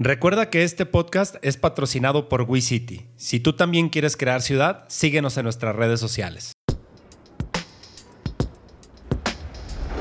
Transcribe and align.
Recuerda 0.00 0.48
que 0.48 0.62
este 0.62 0.86
podcast 0.86 1.34
es 1.42 1.56
patrocinado 1.56 2.28
por 2.28 2.42
WeCity. 2.42 3.06
Si 3.16 3.40
tú 3.40 3.54
también 3.54 3.88
quieres 3.88 4.16
crear 4.16 4.42
ciudad, 4.42 4.84
síguenos 4.86 5.36
en 5.38 5.42
nuestras 5.42 5.74
redes 5.74 5.98
sociales. 5.98 6.52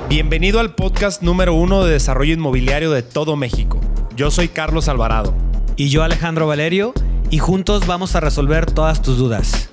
Bienvenido 0.08 0.60
al 0.60 0.76
podcast 0.76 1.24
número 1.24 1.56
uno 1.56 1.84
de 1.84 1.94
desarrollo 1.94 2.32
inmobiliario 2.32 2.92
de 2.92 3.02
todo 3.02 3.36
México. 3.36 3.82
Yo 4.16 4.30
soy 4.30 4.50
Carlos 4.50 4.88
Alvarado. 4.88 5.34
Y 5.78 5.90
yo 5.90 6.04
Alejandro 6.04 6.46
Valerio, 6.46 6.94
y 7.32 7.40
juntos 7.40 7.88
vamos 7.88 8.16
a 8.16 8.20
resolver 8.20 8.68
todas 8.68 9.02
tus 9.02 9.18
dudas. 9.18 9.72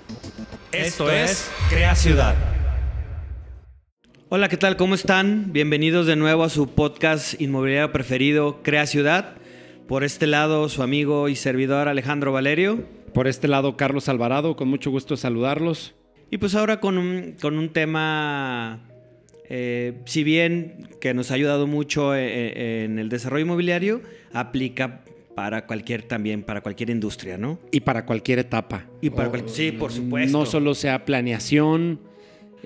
Esto 0.72 1.10
es 1.10 1.50
Crea 1.68 1.94
Ciudad. 1.94 2.34
Hola, 4.30 4.48
¿qué 4.48 4.56
tal? 4.56 4.78
¿Cómo 4.78 4.94
están? 4.94 5.52
Bienvenidos 5.52 6.06
de 6.06 6.16
nuevo 6.16 6.44
a 6.44 6.48
su 6.48 6.68
podcast 6.68 7.38
inmobiliario 7.42 7.92
preferido, 7.92 8.62
Crea 8.62 8.86
Ciudad. 8.86 9.43
Por 9.86 10.02
este 10.02 10.26
lado, 10.26 10.68
su 10.68 10.82
amigo 10.82 11.28
y 11.28 11.36
servidor 11.36 11.88
Alejandro 11.88 12.32
Valerio. 12.32 12.84
Por 13.12 13.28
este 13.28 13.48
lado, 13.48 13.76
Carlos 13.76 14.08
Alvarado, 14.08 14.56
con 14.56 14.68
mucho 14.68 14.90
gusto 14.90 15.16
saludarlos. 15.16 15.94
Y 16.30 16.38
pues 16.38 16.54
ahora 16.54 16.80
con 16.80 16.98
un, 16.98 17.36
con 17.40 17.58
un 17.58 17.68
tema, 17.68 18.80
eh, 19.48 20.00
si 20.06 20.24
bien 20.24 20.88
que 21.00 21.12
nos 21.14 21.30
ha 21.30 21.34
ayudado 21.34 21.66
mucho 21.66 22.14
eh, 22.14 22.24
eh, 22.26 22.84
en 22.84 22.98
el 22.98 23.08
desarrollo 23.08 23.44
inmobiliario, 23.44 24.00
aplica 24.32 25.04
para 25.36 25.66
cualquier 25.66 26.02
también, 26.02 26.42
para 26.42 26.60
cualquier 26.62 26.90
industria, 26.90 27.36
¿no? 27.36 27.58
Y 27.70 27.80
para 27.80 28.06
cualquier 28.06 28.38
etapa. 28.38 28.86
Y 29.00 29.10
para 29.10 29.28
cual- 29.28 29.48
sí, 29.48 29.70
por 29.72 29.92
supuesto. 29.92 30.36
No 30.36 30.46
solo 30.46 30.74
sea 30.74 31.04
planeación, 31.04 32.00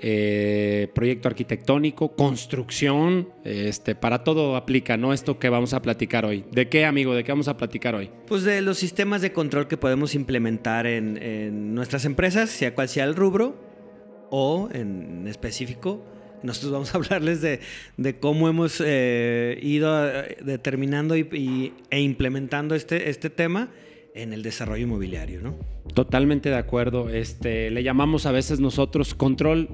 eh, 0.01 0.87
proyecto 0.93 1.27
arquitectónico, 1.27 2.15
construcción, 2.15 3.29
este, 3.43 3.95
para 3.95 4.23
todo 4.23 4.55
aplica, 4.55 4.97
¿no? 4.97 5.13
Esto 5.13 5.39
que 5.39 5.49
vamos 5.49 5.73
a 5.73 5.81
platicar 5.81 6.25
hoy. 6.25 6.45
¿De 6.51 6.69
qué, 6.69 6.85
amigo? 6.85 7.13
¿De 7.13 7.23
qué 7.23 7.31
vamos 7.31 7.47
a 7.47 7.57
platicar 7.57 7.95
hoy? 7.95 8.09
Pues 8.27 8.43
de 8.43 8.61
los 8.61 8.77
sistemas 8.77 9.21
de 9.21 9.31
control 9.33 9.67
que 9.67 9.77
podemos 9.77 10.15
implementar 10.15 10.87
en, 10.87 11.21
en 11.21 11.73
nuestras 11.75 12.05
empresas, 12.05 12.49
sea 12.49 12.73
cual 12.75 12.89
sea 12.89 13.03
el 13.03 13.15
rubro, 13.15 13.55
o 14.31 14.69
en 14.71 15.27
específico, 15.27 16.03
nosotros 16.43 16.71
vamos 16.71 16.93
a 16.93 16.97
hablarles 16.99 17.41
de, 17.41 17.59
de 17.97 18.19
cómo 18.19 18.47
hemos 18.47 18.81
eh, 18.85 19.59
ido 19.61 20.07
eh, 20.07 20.37
determinando 20.43 21.15
y, 21.17 21.21
y- 21.33 21.73
e 21.89 21.99
implementando 22.01 22.75
este, 22.75 23.09
este 23.09 23.29
tema 23.29 23.69
en 24.15 24.33
el 24.33 24.41
desarrollo 24.43 24.83
inmobiliario, 24.83 25.41
¿no? 25.41 25.57
Totalmente 25.93 26.49
de 26.49 26.55
acuerdo. 26.55 27.09
Este, 27.09 27.69
le 27.71 27.83
llamamos 27.83 28.25
a 28.25 28.31
veces 28.31 28.59
nosotros 28.59 29.13
control 29.15 29.69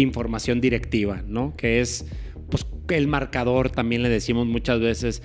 información 0.00 0.60
directiva, 0.60 1.22
¿no? 1.26 1.54
Que 1.56 1.80
es 1.80 2.06
pues, 2.50 2.66
el 2.88 3.08
marcador, 3.08 3.70
también 3.70 4.02
le 4.02 4.08
decimos 4.08 4.46
muchas 4.46 4.80
veces. 4.80 5.22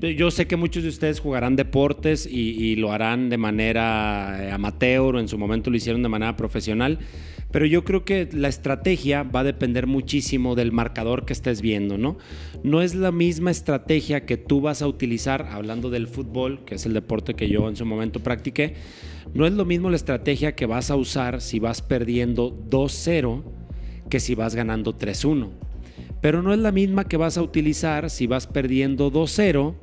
Yo 0.00 0.30
sé 0.30 0.46
que 0.46 0.56
muchos 0.56 0.82
de 0.82 0.88
ustedes 0.88 1.20
jugarán 1.20 1.56
deportes 1.56 2.26
y, 2.26 2.52
y 2.52 2.76
lo 2.76 2.90
harán 2.90 3.28
de 3.28 3.36
manera 3.36 4.38
eh, 4.40 4.50
amateur 4.50 5.16
o 5.16 5.20
en 5.20 5.28
su 5.28 5.36
momento 5.36 5.68
lo 5.68 5.76
hicieron 5.76 6.02
de 6.02 6.08
manera 6.08 6.36
profesional, 6.36 6.98
pero 7.50 7.66
yo 7.66 7.84
creo 7.84 8.06
que 8.06 8.26
la 8.32 8.48
estrategia 8.48 9.24
va 9.24 9.40
a 9.40 9.44
depender 9.44 9.86
muchísimo 9.86 10.54
del 10.54 10.72
marcador 10.72 11.26
que 11.26 11.34
estés 11.34 11.60
viendo, 11.60 11.98
¿no? 11.98 12.16
No 12.62 12.80
es 12.80 12.94
la 12.94 13.12
misma 13.12 13.50
estrategia 13.50 14.24
que 14.24 14.38
tú 14.38 14.62
vas 14.62 14.80
a 14.80 14.86
utilizar, 14.86 15.48
hablando 15.50 15.90
del 15.90 16.06
fútbol, 16.06 16.64
que 16.64 16.76
es 16.76 16.86
el 16.86 16.94
deporte 16.94 17.34
que 17.34 17.50
yo 17.50 17.68
en 17.68 17.76
su 17.76 17.84
momento 17.84 18.20
practiqué, 18.20 18.76
no 19.34 19.46
es 19.46 19.52
lo 19.52 19.66
mismo 19.66 19.90
la 19.90 19.96
estrategia 19.96 20.54
que 20.54 20.64
vas 20.64 20.90
a 20.90 20.96
usar 20.96 21.42
si 21.42 21.58
vas 21.58 21.82
perdiendo 21.82 22.56
2-0 22.70 23.59
que 24.10 24.20
si 24.20 24.34
vas 24.34 24.54
ganando 24.54 24.98
3-1. 24.98 25.48
Pero 26.20 26.42
no 26.42 26.52
es 26.52 26.58
la 26.58 26.72
misma 26.72 27.04
que 27.04 27.16
vas 27.16 27.38
a 27.38 27.42
utilizar 27.42 28.10
si 28.10 28.26
vas 28.26 28.46
perdiendo 28.46 29.10
2-0 29.10 29.74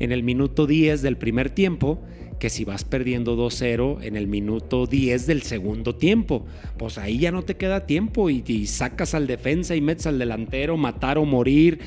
en 0.00 0.12
el 0.12 0.22
minuto 0.22 0.66
10 0.66 1.02
del 1.02 1.16
primer 1.16 1.50
tiempo 1.50 2.02
que 2.40 2.48
si 2.48 2.64
vas 2.64 2.84
perdiendo 2.84 3.36
2-0 3.36 4.02
en 4.02 4.16
el 4.16 4.26
minuto 4.26 4.86
10 4.86 5.26
del 5.26 5.42
segundo 5.42 5.94
tiempo. 5.94 6.46
Pues 6.78 6.96
ahí 6.96 7.18
ya 7.18 7.30
no 7.30 7.42
te 7.42 7.56
queda 7.56 7.86
tiempo 7.86 8.30
y, 8.30 8.42
y 8.46 8.66
sacas 8.66 9.14
al 9.14 9.26
defensa 9.26 9.76
y 9.76 9.82
metes 9.82 10.06
al 10.06 10.18
delantero, 10.18 10.78
matar 10.78 11.18
o 11.18 11.26
morir. 11.26 11.80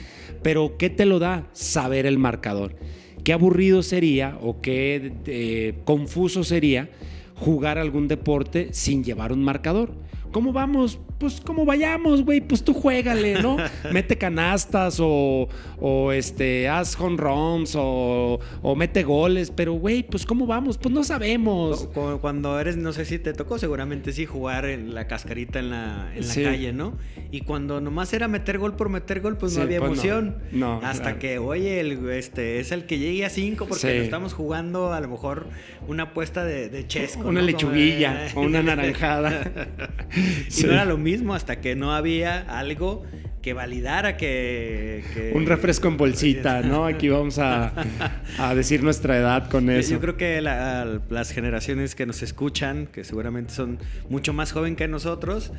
Pero 0.44 0.78
¿qué 0.78 0.92
te 0.92 1.06
lo 1.06 1.18
da? 1.18 1.50
Saber 1.54 2.06
el 2.06 2.20
marcador. 2.20 2.76
Qué 3.24 3.34
aburrido 3.34 3.82
sería 3.82 4.38
o 4.42 4.62
qué 4.62 5.14
eh, 5.26 5.74
confuso 5.86 6.44
sería 6.44 6.90
jugar 7.36 7.78
algún 7.78 8.08
deporte 8.08 8.70
sin 8.72 9.04
llevar 9.04 9.34
un 9.34 9.44
marcador. 9.44 9.94
¿Cómo 10.34 10.52
vamos? 10.52 11.00
Pues 11.20 11.40
como 11.40 11.64
vayamos, 11.64 12.26
güey, 12.26 12.42
pues 12.42 12.64
tú 12.66 12.74
juégale, 12.74 13.42
¿no? 13.42 13.56
mete 13.94 14.18
canastas 14.18 14.98
o, 15.00 15.48
o 15.80 16.12
este, 16.12 16.68
haz 16.68 17.00
home 17.00 17.16
runs 17.16 17.76
o, 17.80 18.40
o 18.62 18.76
mete 18.76 19.04
goles, 19.04 19.50
pero 19.56 19.72
güey, 19.74 20.04
pues 20.04 20.26
¿cómo 20.26 20.46
vamos? 20.46 20.78
Pues 20.78 20.94
no 20.94 21.04
sabemos. 21.06 21.88
Cuando 22.20 22.60
eres, 22.60 22.76
no 22.76 22.92
sé 22.92 23.06
si 23.06 23.20
te 23.20 23.32
tocó, 23.34 23.58
seguramente 23.58 24.12
sí, 24.12 24.26
jugar 24.26 24.66
en 24.66 24.94
la 24.94 25.08
cascarita 25.08 25.60
en 25.60 25.70
la, 25.70 26.12
en 26.14 26.28
la 26.28 26.34
Sí. 26.34 26.44
calle, 26.44 26.74
¿no? 26.74 26.98
Y 27.32 27.42
cuando 27.42 27.80
nomás 27.80 28.12
era 28.14 28.28
meter 28.28 28.58
gol 28.58 28.76
por 28.76 28.90
meter 28.90 29.22
gol, 29.22 29.38
pues 29.38 29.54
Sí, 29.54 29.60
no 29.60 29.64
había 29.64 29.80
pues 29.80 29.92
emoción. 29.92 30.38
No, 30.52 30.82
Hasta 30.84 31.04
claro. 31.04 31.20
que, 31.20 31.38
oye, 31.40 31.80
el, 31.80 32.10
este, 32.10 32.60
es 32.60 32.72
el 32.74 32.86
que 32.86 32.98
llegue 33.00 33.24
a 33.26 33.30
cinco 33.30 33.66
porque 33.68 33.82
Sí. 33.82 33.98
lo 33.98 34.04
estamos 34.04 34.34
jugando 34.34 34.92
a 34.92 35.00
lo 35.00 35.08
mejor 35.08 35.48
una 35.88 36.04
apuesta 36.04 36.44
de, 36.44 36.70
de 36.70 36.86
chesco. 36.88 37.28
Una 37.30 37.40
¿no? 37.42 37.46
lechuguilla 37.48 38.28
Como- 38.34 38.46
o 38.48 38.50
una 38.50 38.62
naranjada. 38.76 39.44
y 40.48 40.52
Sí. 40.52 40.66
no 40.66 40.74
era 40.74 40.86
lo 40.86 40.98
mismo 40.98 41.34
hasta 41.36 41.60
que 41.62 41.76
no 41.76 41.94
había 41.94 42.40
algo 42.40 43.04
que 43.42 43.54
validara 43.54 44.16
que... 44.16 45.04
que- 45.14 45.32
Un 45.36 45.46
refresco 45.46 45.90
en 45.90 45.98
bolsita, 45.98 46.62
¿no? 46.62 46.86
Aquí 46.86 47.10
vamos 47.10 47.40
a, 47.40 47.74
a 48.38 48.56
decir 48.56 48.84
nuestra 48.84 49.18
edad 49.18 49.50
con 49.50 49.70
eso. 49.70 49.92
Yo 49.92 50.00
creo 50.00 50.16
que 50.16 50.40
la- 50.42 51.02
las 51.10 51.32
generaciones 51.32 51.94
que 51.94 52.06
nos 52.06 52.22
escuchan, 52.24 52.88
que 52.88 53.04
seguramente 53.04 53.54
son 53.54 53.80
mucho 54.10 54.32
más 54.32 54.54
joven 54.54 54.78
que 54.78 54.88
nosotros, 54.88 55.52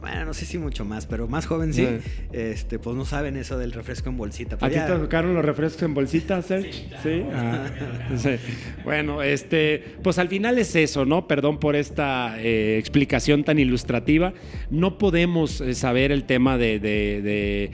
bueno, 0.00 0.24
no 0.26 0.34
sé 0.34 0.44
si 0.44 0.58
mucho 0.58 0.84
más, 0.84 1.06
pero 1.06 1.26
más 1.28 1.46
joven 1.46 1.72
sí, 1.72 1.86
Sí. 1.86 2.10
este, 2.32 2.78
pues 2.78 2.94
no 2.96 3.04
saben 3.04 3.36
eso 3.36 3.58
del 3.58 3.72
refresco 3.72 4.08
en 4.10 4.16
bolsita. 4.16 4.56
¿A 4.60 4.68
ti 4.68 4.74
ya- 4.74 4.86
te 4.86 4.92
tocaron 4.92 5.34
los 5.34 5.44
refrescos 5.44 5.82
en 5.82 5.94
bolsita, 5.94 6.40
Serge? 6.42 6.72
Sí. 7.02 7.22
Ah, 7.32 7.66
sí. 8.16 8.30
Bueno, 8.84 9.22
este, 9.22 9.82
pues 10.02 10.18
al 10.18 10.28
final 10.28 10.58
es 10.58 10.76
eso, 10.76 11.04
¿no? 11.04 11.26
Perdón 11.26 11.58
por 11.58 11.76
esta 11.76 12.36
eh, 12.40 12.78
explicación 12.78 13.42
tan 13.44 13.58
ilustrativa. 13.58 14.32
No 14.70 14.98
podemos 14.98 15.60
eh, 15.60 15.74
saber 15.74 16.12
el 16.12 16.24
tema 16.24 16.58
de, 16.58 16.78
de- 16.78 17.22
de- 17.22 17.70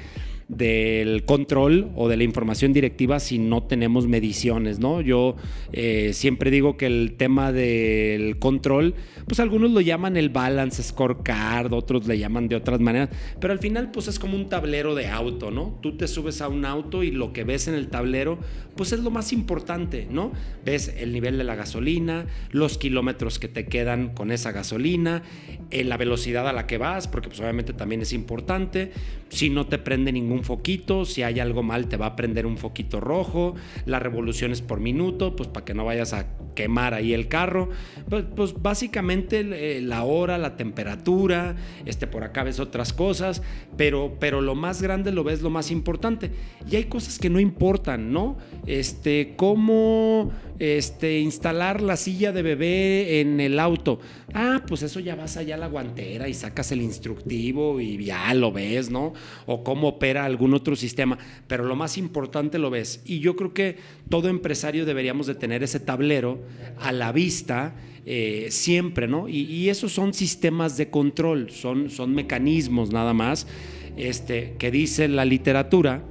del 0.48 1.24
control 1.24 1.90
o 1.96 2.08
de 2.08 2.16
la 2.16 2.24
información 2.24 2.72
directiva 2.72 3.20
si 3.20 3.38
no 3.38 3.62
tenemos 3.62 4.06
mediciones, 4.06 4.78
¿no? 4.78 5.00
Yo 5.00 5.36
eh, 5.72 6.10
siempre 6.12 6.50
digo 6.50 6.76
que 6.76 6.86
el 6.86 7.14
tema 7.16 7.52
del 7.52 8.38
control, 8.38 8.94
pues 9.26 9.40
algunos 9.40 9.70
lo 9.70 9.80
llaman 9.80 10.16
el 10.16 10.28
balance 10.28 10.82
scorecard, 10.82 11.72
otros 11.72 12.06
le 12.06 12.18
llaman 12.18 12.48
de 12.48 12.56
otras 12.56 12.80
maneras, 12.80 13.10
pero 13.40 13.52
al 13.52 13.58
final 13.58 13.90
pues 13.90 14.08
es 14.08 14.18
como 14.18 14.36
un 14.36 14.48
tablero 14.48 14.94
de 14.94 15.08
auto, 15.08 15.50
¿no? 15.50 15.78
Tú 15.82 15.96
te 15.96 16.08
subes 16.08 16.40
a 16.40 16.48
un 16.48 16.64
auto 16.64 17.02
y 17.02 17.10
lo 17.10 17.32
que 17.32 17.44
ves 17.44 17.68
en 17.68 17.74
el 17.74 17.88
tablero, 17.88 18.38
pues 18.76 18.92
es 18.92 19.00
lo 19.00 19.10
más 19.10 19.32
importante, 19.32 20.06
¿no? 20.10 20.32
Ves 20.64 20.94
el 20.96 21.12
nivel 21.12 21.38
de 21.38 21.44
la 21.44 21.54
gasolina, 21.54 22.26
los 22.50 22.78
kilómetros 22.78 23.38
que 23.38 23.48
te 23.48 23.66
quedan 23.66 24.14
con 24.14 24.32
esa 24.32 24.52
gasolina, 24.52 25.22
eh, 25.70 25.84
la 25.84 25.96
velocidad 25.96 26.48
a 26.48 26.52
la 26.52 26.66
que 26.66 26.78
vas, 26.78 27.08
porque 27.08 27.28
pues 27.28 27.40
obviamente 27.40 27.72
también 27.72 28.02
es 28.02 28.12
importante, 28.12 28.92
si 29.28 29.50
no 29.50 29.66
te 29.66 29.78
prende 29.78 30.12
ningún 30.12 30.41
foquito, 30.44 31.04
si 31.04 31.22
hay 31.22 31.40
algo 31.40 31.62
mal 31.62 31.86
te 31.86 31.96
va 31.96 32.06
a 32.06 32.16
prender 32.16 32.46
un 32.46 32.58
foquito 32.58 33.00
rojo, 33.00 33.54
las 33.86 34.02
revoluciones 34.02 34.62
por 34.62 34.80
minuto, 34.80 35.36
pues 35.36 35.48
para 35.48 35.64
que 35.64 35.74
no 35.74 35.84
vayas 35.84 36.12
a 36.12 36.26
quemar 36.54 36.94
ahí 36.94 37.14
el 37.14 37.28
carro, 37.28 37.70
pues, 38.08 38.24
pues 38.34 38.54
básicamente 38.60 39.40
eh, 39.40 39.80
la 39.80 40.04
hora, 40.04 40.38
la 40.38 40.56
temperatura, 40.56 41.56
este 41.86 42.06
por 42.06 42.24
acá 42.24 42.44
ves 42.44 42.60
otras 42.60 42.92
cosas, 42.92 43.42
pero, 43.76 44.16
pero 44.20 44.40
lo 44.40 44.54
más 44.54 44.82
grande 44.82 45.12
lo 45.12 45.24
ves 45.24 45.42
lo 45.42 45.50
más 45.50 45.70
importante. 45.70 46.30
Y 46.70 46.76
hay 46.76 46.84
cosas 46.84 47.18
que 47.18 47.30
no 47.30 47.40
importan, 47.40 48.12
¿no? 48.12 48.36
Este, 48.66 49.34
cómo 49.36 50.30
este, 50.62 51.18
instalar 51.18 51.80
la 51.80 51.96
silla 51.96 52.30
de 52.30 52.40
bebé 52.40 53.18
en 53.20 53.40
el 53.40 53.58
auto. 53.58 53.98
Ah, 54.32 54.62
pues 54.68 54.84
eso 54.84 55.00
ya 55.00 55.16
vas 55.16 55.36
allá 55.36 55.56
a 55.56 55.58
la 55.58 55.66
guantera 55.66 56.28
y 56.28 56.34
sacas 56.34 56.70
el 56.70 56.82
instructivo 56.82 57.80
y 57.80 58.04
ya 58.04 58.32
lo 58.34 58.52
ves, 58.52 58.88
¿no? 58.88 59.12
O 59.46 59.64
cómo 59.64 59.88
opera 59.88 60.24
algún 60.24 60.54
otro 60.54 60.76
sistema. 60.76 61.18
Pero 61.48 61.64
lo 61.64 61.74
más 61.74 61.98
importante 61.98 62.60
lo 62.60 62.70
ves. 62.70 63.02
Y 63.04 63.18
yo 63.18 63.34
creo 63.34 63.52
que 63.52 63.78
todo 64.08 64.28
empresario 64.28 64.86
deberíamos 64.86 65.26
de 65.26 65.34
tener 65.34 65.64
ese 65.64 65.80
tablero 65.80 66.38
a 66.78 66.92
la 66.92 67.10
vista 67.10 67.74
eh, 68.06 68.46
siempre, 68.50 69.08
¿no? 69.08 69.28
Y, 69.28 69.40
y 69.40 69.68
esos 69.68 69.90
son 69.90 70.14
sistemas 70.14 70.76
de 70.76 70.90
control, 70.90 71.50
son, 71.50 71.90
son 71.90 72.14
mecanismos 72.14 72.92
nada 72.92 73.12
más, 73.14 73.48
este, 73.96 74.54
que 74.60 74.70
dice 74.70 75.08
la 75.08 75.24
literatura 75.24 76.04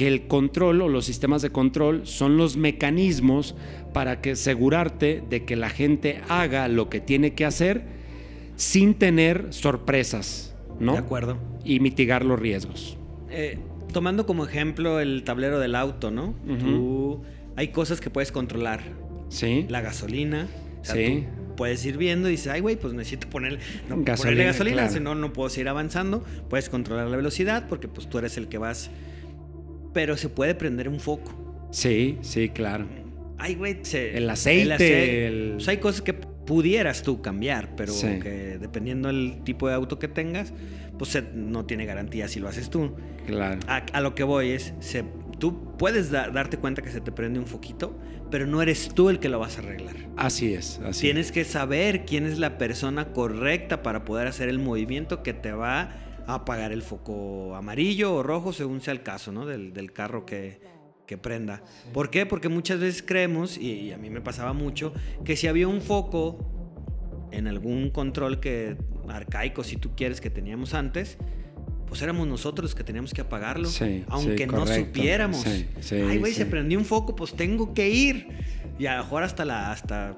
que 0.00 0.08
el 0.08 0.28
control 0.28 0.80
o 0.80 0.88
los 0.88 1.04
sistemas 1.04 1.42
de 1.42 1.50
control 1.50 2.06
son 2.06 2.38
los 2.38 2.56
mecanismos 2.56 3.54
para 3.92 4.22
que 4.22 4.30
asegurarte 4.30 5.22
de 5.28 5.44
que 5.44 5.56
la 5.56 5.68
gente 5.68 6.22
haga 6.30 6.68
lo 6.68 6.88
que 6.88 7.00
tiene 7.00 7.34
que 7.34 7.44
hacer 7.44 7.82
sin 8.56 8.94
tener 8.94 9.48
sorpresas, 9.50 10.54
¿no? 10.78 10.92
De 10.92 10.98
acuerdo. 11.00 11.36
Y 11.66 11.80
mitigar 11.80 12.24
los 12.24 12.40
riesgos. 12.40 12.96
Eh, 13.28 13.58
tomando 13.92 14.24
como 14.24 14.46
ejemplo 14.46 15.00
el 15.00 15.22
tablero 15.22 15.58
del 15.60 15.74
auto, 15.74 16.10
¿no? 16.10 16.34
Tú 16.58 17.20
hay 17.56 17.68
cosas 17.68 18.00
que 18.00 18.08
puedes 18.08 18.32
controlar. 18.32 18.80
Sí. 19.28 19.66
La 19.68 19.82
gasolina. 19.82 20.48
O 20.80 20.84
sea, 20.86 20.94
Sí. 20.94 21.26
tú 21.46 21.56
puedes 21.56 21.84
ir 21.84 21.98
viendo 21.98 22.28
y 22.28 22.32
dices, 22.32 22.46
ay, 22.46 22.62
güey, 22.62 22.76
pues 22.76 22.94
necesito 22.94 23.28
poner, 23.28 23.58
no, 23.86 23.96
Gasolina, 24.02 24.16
ponerle 24.16 24.44
gasolina, 24.44 24.76
claro. 24.78 24.92
si 24.94 25.00
no, 25.00 25.14
no 25.14 25.34
puedo 25.34 25.50
seguir 25.50 25.68
avanzando. 25.68 26.24
Puedes 26.48 26.70
controlar 26.70 27.08
la 27.08 27.18
velocidad 27.18 27.68
porque 27.68 27.86
pues 27.86 28.08
tú 28.08 28.16
eres 28.16 28.38
el 28.38 28.48
que 28.48 28.56
vas. 28.56 28.90
Pero 29.92 30.16
se 30.16 30.28
puede 30.28 30.54
prender 30.54 30.88
un 30.88 31.00
foco. 31.00 31.68
Sí, 31.72 32.18
sí, 32.22 32.48
claro. 32.48 32.86
Ay, 33.38 33.54
güey, 33.54 33.78
se- 33.82 34.16
El 34.16 34.28
aceite, 34.30 35.26
el- 35.26 35.52
Pues 35.54 35.68
hay 35.68 35.78
cosas 35.78 36.02
que 36.02 36.12
pudieras 36.12 37.02
tú 37.02 37.22
cambiar, 37.22 37.74
pero 37.76 37.92
Sí. 37.92 38.18
que 38.20 38.58
dependiendo 38.58 39.08
del 39.08 39.42
tipo 39.44 39.68
de 39.68 39.74
auto 39.74 39.98
que 39.98 40.08
tengas, 40.08 40.52
pues 40.98 41.10
se- 41.12 41.22
no 41.34 41.64
tiene 41.64 41.86
garantía 41.86 42.28
si 42.28 42.40
lo 42.40 42.48
haces 42.48 42.70
tú. 42.70 42.96
Claro. 43.26 43.60
A, 43.68 43.76
a 43.92 44.00
lo 44.00 44.14
que 44.14 44.24
voy 44.24 44.50
es, 44.50 44.74
se- 44.80 45.04
tú 45.38 45.76
puedes 45.78 46.10
da- 46.10 46.28
darte 46.28 46.58
cuenta 46.58 46.82
que 46.82 46.90
se 46.90 47.00
te 47.00 47.12
prende 47.12 47.38
un 47.38 47.46
foquito, 47.46 47.96
pero 48.30 48.46
no 48.46 48.60
eres 48.62 48.90
tú 48.94 49.08
el 49.08 49.18
que 49.20 49.28
lo 49.28 49.38
vas 49.38 49.56
a 49.56 49.60
arreglar. 49.62 49.96
Así 50.16 50.52
es, 50.52 50.80
así 50.84 51.02
Tienes 51.02 51.32
que 51.32 51.44
saber 51.44 52.04
quién 52.04 52.26
es 52.26 52.38
la 52.38 52.58
persona 52.58 53.12
correcta 53.12 53.82
para 53.82 54.04
poder 54.04 54.26
hacer 54.26 54.48
el 54.50 54.58
movimiento 54.58 55.22
que 55.22 55.32
te 55.32 55.52
va 55.52 55.80
a 55.82 56.09
apagar 56.34 56.72
el 56.72 56.82
foco 56.82 57.54
amarillo 57.54 58.14
o 58.14 58.22
rojo, 58.22 58.52
según 58.52 58.80
sea 58.80 58.92
el 58.92 59.02
caso, 59.02 59.32
¿no? 59.32 59.46
Del, 59.46 59.72
del 59.72 59.92
carro 59.92 60.26
que, 60.26 60.60
que 61.06 61.18
prenda. 61.18 61.62
¿Por 61.92 62.10
qué? 62.10 62.26
Porque 62.26 62.48
muchas 62.48 62.80
veces 62.80 63.02
creemos, 63.02 63.58
y, 63.58 63.72
y 63.72 63.92
a 63.92 63.98
mí 63.98 64.10
me 64.10 64.20
pasaba 64.20 64.52
mucho, 64.52 64.92
que 65.24 65.36
si 65.36 65.46
había 65.46 65.68
un 65.68 65.80
foco 65.80 66.38
en 67.32 67.46
algún 67.46 67.90
control 67.90 68.40
que 68.40 68.76
arcaico, 69.08 69.64
si 69.64 69.76
tú 69.76 69.90
quieres, 69.96 70.20
que 70.20 70.30
teníamos 70.30 70.74
antes, 70.74 71.18
pues 71.86 72.02
éramos 72.02 72.28
nosotros 72.28 72.70
los 72.70 72.74
que 72.76 72.84
teníamos 72.84 73.12
que 73.12 73.20
apagarlo. 73.20 73.68
Sí, 73.68 74.04
aunque 74.08 74.44
sí, 74.44 74.46
no 74.46 74.66
supiéramos. 74.66 75.40
Sí, 75.80 75.96
Ay, 75.96 76.18
güey, 76.18 76.32
se 76.32 76.46
prendió 76.46 76.78
un 76.78 76.84
foco, 76.84 77.16
pues 77.16 77.34
tengo 77.34 77.74
que 77.74 77.90
ir. 77.90 78.28
Y 78.78 78.86
a 78.86 78.96
lo 78.96 79.02
mejor 79.02 79.24
hasta 79.24 79.44
la, 79.44 79.72
hasta 79.72 80.16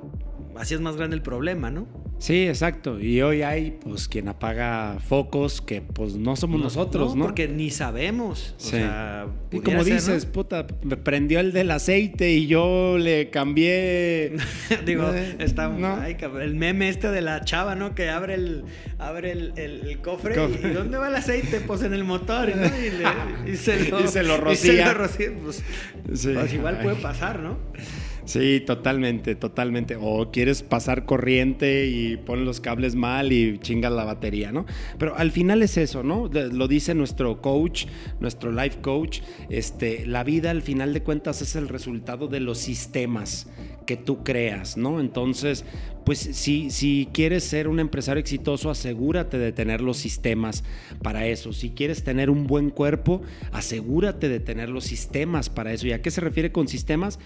hacías 0.56 0.80
más 0.82 0.96
grande 0.96 1.16
el 1.16 1.22
problema, 1.22 1.70
¿no? 1.70 1.88
Sí, 2.22 2.46
exacto. 2.46 3.00
Y 3.00 3.20
hoy 3.20 3.42
hay, 3.42 3.72
pues, 3.82 4.06
quien 4.06 4.28
apaga 4.28 4.98
focos 5.04 5.60
que, 5.60 5.80
pues, 5.82 6.14
no 6.14 6.36
somos 6.36 6.60
nosotros, 6.60 7.16
¿no? 7.16 7.24
Porque 7.24 7.48
ni 7.48 7.70
sabemos. 7.70 8.54
O 8.58 8.60
Sí. 8.60 8.70
sea, 8.76 9.26
Y 9.50 9.58
como 9.58 9.82
ser, 9.82 9.94
dices, 9.94 10.26
¿no? 10.26 10.32
puta, 10.32 10.64
me 10.84 10.96
prendió 10.96 11.40
el 11.40 11.52
del 11.52 11.72
aceite 11.72 12.30
y 12.30 12.46
yo 12.46 12.96
le 12.96 13.28
cambié. 13.30 14.34
Digo, 14.86 15.10
Eh, 15.12 15.34
está 15.40 15.68
ay, 16.00 16.14
cabrón, 16.14 16.42
el 16.42 16.54
meme 16.54 16.90
este 16.90 17.10
de 17.10 17.22
la 17.22 17.44
chava, 17.44 17.74
¿no? 17.74 17.96
Que 17.96 18.08
abre 18.08 18.34
el, 18.34 18.66
abre 19.00 19.32
el, 19.32 19.52
el- 19.56 19.88
el 19.88 19.98
cofre, 20.00 20.36
Cofre. 20.36 20.70
y 20.70 20.72
¿dónde 20.74 20.98
va 20.98 21.08
el 21.08 21.16
aceite? 21.16 21.60
Pues 21.66 21.82
en 21.82 21.92
el 21.92 22.04
motor, 22.04 22.54
¿no? 22.54 22.66
Y, 22.66 22.90
le- 22.90 23.52
y 23.52 23.56
se 23.56 23.80
lo, 23.90 23.98
Y 24.00 24.06
se 24.06 24.22
lo 24.22 24.52
y 24.52 24.54
se 24.54 24.74
lo 24.84 24.94
rocía, 24.94 25.34
Pues, 25.42 25.64
Sí. 26.14 26.30
pues 26.34 26.54
igual 26.54 26.76
Ay. 26.78 26.84
puede 26.84 26.96
pasar, 27.02 27.40
¿no? 27.40 27.58
Sí, 28.32 28.62
totalmente, 28.64 29.34
totalmente. 29.34 29.98
O 30.00 30.30
quieres 30.30 30.62
pasar 30.62 31.04
corriente 31.04 31.84
y 31.84 32.16
pones 32.16 32.46
los 32.46 32.60
cables 32.60 32.94
mal 32.94 33.30
y 33.30 33.58
chingas 33.58 33.92
la 33.92 34.04
batería, 34.04 34.52
¿no? 34.52 34.64
Pero 34.96 35.18
al 35.18 35.32
final 35.32 35.62
es 35.62 35.76
eso, 35.76 36.02
¿no? 36.02 36.30
Lo 36.32 36.66
dice 36.66 36.94
nuestro 36.94 37.42
coach, 37.42 37.84
nuestro 38.20 38.50
life 38.50 38.80
coach. 38.80 39.20
Este, 39.50 40.06
la 40.06 40.24
vida 40.24 40.50
al 40.50 40.62
final 40.62 40.94
de 40.94 41.02
cuentas 41.02 41.42
es 41.42 41.56
el 41.56 41.68
resultado 41.68 42.26
de 42.26 42.40
los 42.40 42.56
sistemas 42.56 43.50
que 43.84 43.98
tú 43.98 44.24
creas, 44.24 44.78
¿no? 44.78 44.98
Entonces, 44.98 45.66
pues 46.04 46.18
si, 46.18 46.70
si 46.70 47.08
quieres 47.12 47.44
ser 47.44 47.68
un 47.68 47.80
empresario 47.80 48.20
exitoso, 48.20 48.70
asegúrate 48.70 49.38
de 49.38 49.52
tener 49.52 49.80
los 49.80 49.98
sistemas 49.98 50.64
para 51.02 51.26
eso. 51.26 51.52
Si 51.52 51.70
quieres 51.70 52.02
tener 52.02 52.30
un 52.30 52.46
buen 52.46 52.70
cuerpo, 52.70 53.22
asegúrate 53.52 54.28
de 54.28 54.40
tener 54.40 54.68
los 54.68 54.84
sistemas 54.84 55.48
para 55.48 55.72
eso. 55.72 55.86
¿Y 55.86 55.92
a 55.92 56.02
qué 56.02 56.10
se 56.10 56.20
refiere 56.20 56.50
con 56.50 56.66
sistemas? 56.66 57.18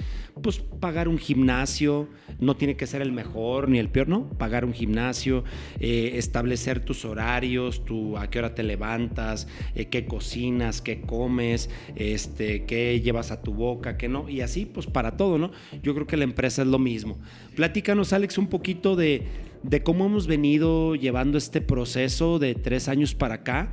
Pues 0.43 0.59
pagar 0.59 0.96
un 1.05 1.19
gimnasio, 1.19 2.09
no 2.41 2.57
tiene 2.57 2.77
que 2.77 2.87
ser 2.87 3.03
el 3.03 3.13
mejor 3.13 3.69
ni 3.69 3.79
el 3.79 3.89
peor, 3.89 4.09
no, 4.09 4.31
pagar 4.31 4.65
un 4.65 4.73
gimnasio, 4.73 5.45
eh, 5.79 6.13
establecer 6.15 6.81
tus 6.81 7.05
horarios, 7.05 7.85
tu, 7.85 8.17
a 8.17 8.31
qué 8.31 8.39
hora 8.39 8.55
te 8.55 8.63
levantas, 8.63 9.47
eh, 9.75 9.87
qué 9.87 10.07
cocinas, 10.07 10.81
qué 10.81 11.03
comes, 11.03 11.69
este, 11.95 12.65
qué 12.65 13.01
llevas 13.01 13.31
a 13.31 13.43
tu 13.43 13.53
boca, 13.53 13.97
qué 13.97 14.09
no, 14.09 14.29
y 14.29 14.41
así 14.41 14.65
pues 14.65 14.87
para 14.87 15.17
todo, 15.17 15.37
¿no? 15.39 15.51
Yo 15.83 15.95
creo 15.95 16.07
que 16.07 16.17
la 16.17 16.25
empresa 16.25 16.63
es 16.63 16.69
lo 16.69 16.79
mismo. 16.79 17.19
Platícanos, 17.55 18.13
Alex, 18.13 18.39
un 18.39 18.49
poquito 18.49 18.97
de, 18.97 19.23
de 19.63 19.83
cómo 19.83 20.07
hemos 20.07 20.27
venido 20.27 20.95
llevando 20.95 21.37
este 21.37 21.61
proceso 21.61 22.39
de 22.39 22.55
tres 22.55 22.89
años 22.89 23.15
para 23.15 23.37
acá 23.37 23.73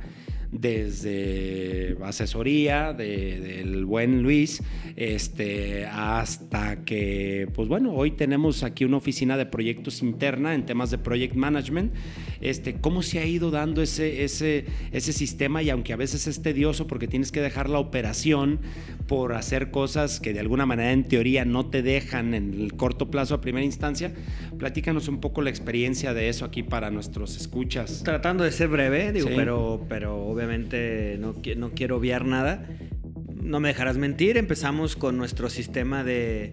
desde 0.54 1.96
asesoría 2.02 2.92
de- 2.92 3.40
del 3.40 3.84
buen 3.84 4.22
Luis 4.22 4.62
este, 4.96 5.86
hasta 5.86 6.84
que, 6.84 7.48
pues 7.54 7.68
bueno, 7.68 7.92
hoy 7.94 8.12
tenemos 8.12 8.62
aquí 8.62 8.84
una 8.84 8.96
oficina 8.98 9.36
de 9.36 9.46
proyectos 9.46 10.02
interna 10.02 10.54
en 10.54 10.64
temas 10.66 10.90
de 10.90 10.98
project 10.98 11.34
management. 11.34 11.92
Este, 12.40 12.74
¿Cómo 12.74 13.02
se 13.02 13.18
ha 13.18 13.26
ido 13.26 13.50
dando 13.50 13.82
ese, 13.82 14.24
ese, 14.24 14.66
ese 14.92 15.12
sistema? 15.12 15.62
Y 15.62 15.70
aunque 15.70 15.92
a 15.92 15.96
veces 15.96 16.26
es 16.26 16.42
tedioso 16.42 16.86
porque 16.86 17.08
tienes 17.08 17.32
que 17.32 17.40
dejar 17.40 17.68
la 17.68 17.78
operación 17.78 18.60
por 19.08 19.32
hacer 19.34 19.70
cosas 19.70 20.20
que 20.20 20.32
de 20.32 20.40
alguna 20.40 20.66
manera 20.66 20.92
en 20.92 21.04
teoría 21.04 21.44
no 21.44 21.66
te 21.66 21.82
dejan 21.82 22.34
en 22.34 22.54
el 22.54 22.74
corto 22.74 23.10
plazo 23.10 23.34
a 23.34 23.40
primera 23.40 23.64
instancia, 23.64 24.12
platícanos 24.58 25.08
un 25.08 25.20
poco 25.20 25.42
la 25.42 25.50
experiencia 25.50 26.14
de 26.14 26.28
eso 26.28 26.44
aquí 26.44 26.62
para 26.62 26.90
nuestros 26.90 27.36
escuchas. 27.36 28.02
Tratando 28.04 28.44
de 28.44 28.52
ser 28.52 28.68
breve, 28.68 29.12
digo, 29.12 29.28
Sí. 29.28 29.34
pero, 29.36 29.84
pero 29.88 30.16
obviamente 30.26 30.43
no, 30.46 31.34
qui- 31.36 31.56
no 31.56 31.70
quiero 31.72 31.96
obviar 31.96 32.24
nada. 32.24 32.66
No 33.34 33.60
me 33.60 33.68
dejarás 33.68 33.98
mentir, 33.98 34.36
empezamos 34.38 34.96
con 34.96 35.16
nuestro 35.18 35.50
sistema 35.50 36.02
de, 36.04 36.52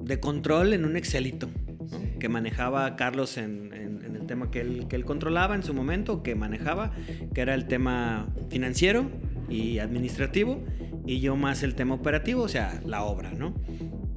de 0.00 0.18
control 0.20 0.72
en 0.72 0.84
un 0.84 0.96
Excelito, 0.96 1.48
¿no? 1.48 2.18
que 2.18 2.28
manejaba 2.28 2.96
Carlos 2.96 3.36
en, 3.36 3.72
en- 3.74 4.02
en 4.04 4.16
el 4.16 4.26
tema 4.26 4.50
que 4.50 4.60
él, 4.60 4.86
que 4.88 4.96
él 4.96 5.04
controlaba 5.04 5.54
en 5.54 5.62
su 5.62 5.74
momento, 5.74 6.22
que 6.22 6.34
manejaba, 6.34 6.92
que 7.34 7.40
era 7.42 7.54
el 7.54 7.66
tema 7.66 8.28
financiero 8.48 9.10
y 9.50 9.78
administrativo, 9.78 10.62
y 11.06 11.20
yo 11.20 11.36
más 11.36 11.62
el 11.62 11.74
tema 11.74 11.94
operativo, 11.94 12.42
o 12.42 12.48
sea, 12.48 12.80
la 12.86 13.02
obra, 13.02 13.32
¿no? 13.32 13.54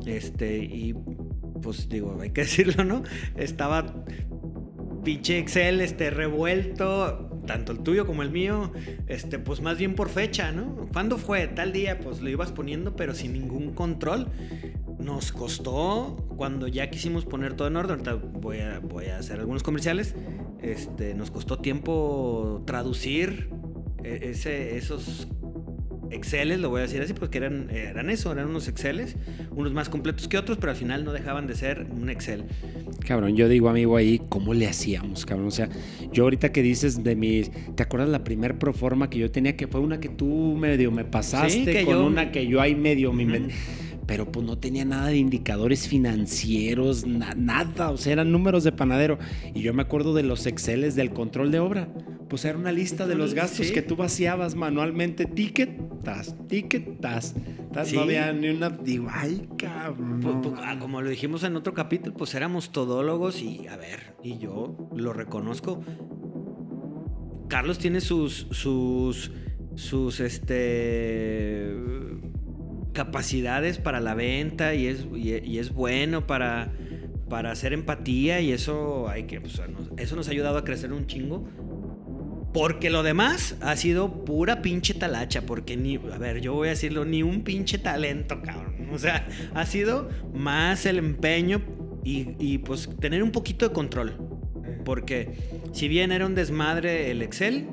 Este, 0.06 0.58
y 0.58 0.94
pues 1.62 1.90
digo, 1.90 2.18
hay 2.22 2.30
que 2.30 2.42
decirlo, 2.48 2.84
¿no? 2.86 3.04
Estaba 3.36 4.06
pinche 5.04 5.40
Excel 5.40 5.82
este 5.82 6.10
revuelto, 6.12 7.25
tanto 7.46 7.72
el 7.72 7.80
tuyo 7.80 8.06
como 8.06 8.24
el 8.24 8.32
mío, 8.32 8.72
este 9.08 9.40
pues 9.40 9.62
más 9.62 9.78
bien 9.78 9.96
por 9.96 10.10
fecha, 10.10 10.52
¿no? 10.52 10.88
¿Cuándo 10.92 11.18
fue? 11.18 11.48
Tal 11.48 11.72
día, 11.74 12.00
pues 12.00 12.22
lo 12.22 12.30
ibas 12.30 12.52
poniendo 12.52 12.96
pero 12.96 13.14
sin 13.14 13.34
ningún 13.34 13.74
control. 13.74 14.28
Nos 15.00 15.32
costó 15.32 16.16
cuando 16.38 16.68
ya 16.68 16.90
quisimos 16.90 17.26
poner 17.26 17.54
todo 17.54 17.68
en 17.68 17.76
orden, 17.76 17.92
ahorita 17.92 18.14
voy 18.16 18.60
a, 18.60 18.80
voy 18.80 19.08
a 19.08 19.18
hacer 19.18 19.40
algunos 19.40 19.62
comerciales, 19.62 20.16
este 20.62 21.14
nos 21.14 21.32
costó 21.32 21.60
tiempo 21.60 22.64
traducir 22.66 23.50
e- 24.04 24.30
ese, 24.32 24.78
esos 24.78 25.28
Exceles, 26.12 26.60
lo 26.60 26.70
voy 26.70 26.80
a 26.80 26.84
decir 26.84 27.02
así, 27.02 27.14
porque 27.14 27.38
eran, 27.40 27.70
eran 27.72 28.10
eso, 28.10 28.32
eran 28.32 28.48
unos 28.48 28.68
Exceles, 28.68 29.16
unos 29.52 29.74
más 29.74 29.90
completos 29.90 30.28
que 30.28 30.38
otros, 30.38 30.58
pero 30.58 30.72
al 30.72 30.78
final 30.78 31.04
no 31.06 31.12
dejaban 31.12 31.48
de 31.48 31.56
ser 31.56 31.88
un 31.92 32.10
Excel. 32.10 32.44
Cabrón, 33.06 33.36
yo 33.36 33.48
digo, 33.50 33.70
amigo, 33.70 33.98
ahí, 33.98 34.22
¿cómo 34.30 34.54
le 34.54 34.68
hacíamos, 34.68 35.26
cabrón? 35.26 35.48
O 35.48 35.52
sea, 35.52 35.70
yo 36.12 36.24
ahorita 36.24 36.52
que 36.52 36.62
dices 36.62 37.04
de 37.04 37.16
mis. 37.16 37.52
¿Te 37.76 37.84
acuerdas 37.84 38.10
la 38.10 38.24
primer 38.24 38.58
proforma 38.58 39.10
que 39.10 39.20
yo 39.20 39.32
tenía? 39.32 39.56
Que 39.58 39.68
fue 39.68 39.82
una 39.82 40.00
que 40.00 40.10
tú 40.10 40.56
medio 40.58 40.92
me 40.92 41.06
pasaste 41.06 41.50
Sí, 41.52 41.66
que 41.66 41.84
con 41.86 41.96
yo- 41.96 42.06
una 42.06 42.32
que 42.32 42.48
yo 42.48 42.62
ahí 42.62 42.76
medio 42.76 43.12
me 43.14 43.24
Ujú. 43.26 43.36
inventé. 43.36 43.56
Pero 44.08 44.32
pues 44.32 44.46
no 44.46 44.56
tenía 44.60 44.86
nada 44.86 45.08
de 45.08 45.18
indicadores 45.18 45.88
financieros, 45.88 47.08
na- 47.08 47.34
nada. 47.36 47.90
O 47.90 47.98
sea, 47.98 48.14
eran 48.14 48.32
números 48.32 48.64
de 48.64 48.72
panadero. 48.72 49.18
Y 49.56 49.62
yo 49.62 49.74
me 49.74 49.82
acuerdo 49.82 50.14
de 50.14 50.22
los 50.24 50.46
Exceles 50.46 50.96
del 50.96 51.12
control 51.12 51.52
de 51.52 51.60
obra. 51.60 51.88
Pues 52.30 52.44
era 52.46 52.58
una 52.58 52.72
lista 52.72 53.06
de 53.08 53.16
los 53.16 53.34
gastos 53.36 53.68
Sí. 53.68 53.74
que 53.74 53.82
tú 53.84 53.96
vaciabas 53.96 54.56
manualmente. 54.56 55.26
Ticket, 55.26 56.02
tas, 56.04 56.36
ticket, 56.48 57.00
tas. 57.00 57.36
tas. 57.72 57.88
Sí. 57.88 57.96
No 57.96 58.02
había 58.02 58.34
ni 58.34 58.50
una. 58.50 58.70
Digo, 58.70 59.08
ay, 59.12 59.48
cabrón. 59.58 60.22
Pu- 60.22 60.34
no 60.34 60.42
pu- 60.42 60.60
ah, 60.62 60.78
como 60.80 61.02
lo 61.02 61.10
dijimos 61.10 61.44
en 61.44 61.56
otro 61.56 61.74
capítulo, 61.74 62.16
pues 62.18 62.34
éramos 62.34 62.72
todólogos 62.72 63.42
y 63.42 63.68
a 63.68 63.78
ver, 63.78 64.16
y 64.24 64.40
yo 64.40 64.90
lo 64.96 65.14
reconozco. 65.14 65.82
Carlos 67.48 67.78
tiene 67.78 68.02
sus 68.02 68.48
sus 68.52 69.32
sus 69.76 70.20
este 70.20 71.76
capacidades 72.94 73.78
para 73.78 74.00
la 74.00 74.16
venta 74.16 74.74
y 74.74 74.88
es 74.88 75.06
y, 75.14 75.34
y 75.44 75.60
es 75.60 75.74
bueno 75.74 76.26
para 76.26 76.72
para 77.30 77.52
hacer 77.52 77.74
empatía 77.74 78.40
y 78.42 78.52
eso 78.52 79.10
hay 79.10 79.24
que 79.24 79.42
pues, 79.42 79.60
eso 79.98 80.16
nos 80.16 80.28
ha 80.28 80.32
ayudado 80.32 80.58
a 80.58 80.64
crecer 80.64 80.94
un 80.94 81.06
chingo. 81.08 81.48
Porque 82.56 82.90
lo 82.90 83.04
demás 83.04 83.58
ha 83.60 83.76
sido 83.76 84.24
pura 84.24 84.62
pinche 84.62 84.94
talacha. 84.94 85.46
Porque 85.46 85.76
ni, 85.76 85.98
a 85.98 86.18
ver, 86.18 86.40
yo 86.40 86.54
voy 86.54 86.70
a 86.70 86.72
decirlo, 86.72 87.04
ni 87.04 87.22
un 87.22 87.44
pinche 87.44 87.78
talento, 87.78 88.42
cabrón. 88.42 88.88
O 88.94 88.98
sea, 88.98 89.28
ha 89.54 89.66
sido 89.66 90.10
más 90.34 90.86
el 90.86 90.98
empeño 91.00 91.62
y, 92.06 92.30
y, 92.40 92.60
pues 92.60 92.90
tener 93.02 93.24
un 93.24 93.32
poquito 93.32 93.68
de 93.68 93.74
control. 93.74 94.16
Porque 94.86 95.34
si 95.74 95.90
bien 95.90 96.14
era 96.14 96.26
un 96.26 96.34
desmadre 96.34 97.12
el 97.12 97.22
Excel, 97.24 97.68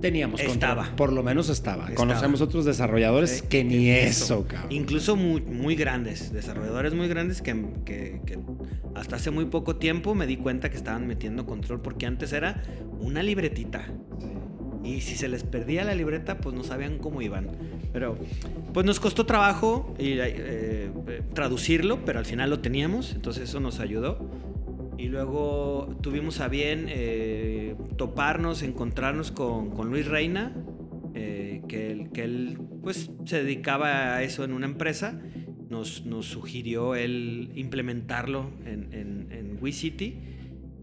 Teníamos 0.00 0.40
Estaba. 0.40 0.76
control. 0.82 0.96
Por 0.96 1.12
lo 1.12 1.22
menos 1.22 1.48
estaba. 1.48 1.84
Estaba. 1.84 1.96
Conocemos 1.96 2.40
otros 2.40 2.64
desarrolladores 2.64 3.30
Sí, 3.30 3.44
que 3.48 3.64
ni 3.64 3.88
eso, 3.90 4.46
cabrón. 4.46 4.70
Incluso 4.72 5.16
muy, 5.16 5.40
muy 5.40 5.74
grandes, 5.74 6.32
desarrolladores 6.32 6.94
muy 6.94 7.08
grandes 7.08 7.40
que, 7.42 7.52
que- 7.84 8.20
que 8.26 8.38
hasta 8.94 9.16
hace 9.16 9.30
muy 9.30 9.46
poco 9.46 9.76
tiempo 9.76 10.14
me 10.14 10.26
di 10.26 10.36
cuenta 10.36 10.70
que 10.70 10.76
estaban 10.76 11.06
metiendo 11.06 11.46
control 11.46 11.80
porque 11.80 12.06
antes 12.06 12.32
era 12.32 12.62
una 13.00 13.22
libretita. 13.22 13.86
Y 14.84 15.00
si 15.00 15.16
se 15.16 15.26
les 15.28 15.42
perdía 15.42 15.82
la 15.82 15.94
libreta, 15.94 16.38
pues 16.38 16.54
no 16.54 16.62
sabían 16.62 16.98
cómo 16.98 17.20
iban. 17.20 17.48
Pero 17.92 18.16
pues 18.72 18.86
nos 18.86 19.00
costó 19.00 19.26
trabajo 19.26 19.94
y, 19.98 20.12
eh, 20.12 20.20
eh, 20.36 21.22
traducirlo, 21.34 22.04
pero 22.04 22.18
al 22.20 22.24
final 22.26 22.50
lo 22.50 22.60
teníamos, 22.60 23.12
entonces 23.14 23.44
eso 23.48 23.58
nos 23.58 23.80
ayudó. 23.80 24.30
Y 24.98 25.08
luego 25.08 25.96
tuvimos 26.00 26.40
a 26.40 26.48
bien 26.48 26.86
eh, 26.88 27.76
toparnos, 27.96 28.62
encontrarnos 28.62 29.30
con, 29.30 29.70
Luis 29.90 30.06
Reina, 30.06 30.54
eh, 31.14 31.62
que, 31.68 32.08
él, 32.22 32.58
pues 32.82 33.10
se 33.24 33.42
dedicaba 33.42 34.16
a 34.16 34.22
eso 34.22 34.44
en 34.44 34.52
una 34.52 34.66
empresa. 34.66 35.20
Nos, 35.68 36.04
sugirió 36.22 36.94
él 36.94 37.50
implementarlo 37.54 38.50
en, 38.64 38.92
en, 38.92 39.32
en 39.32 39.58
WeCity 39.60 40.36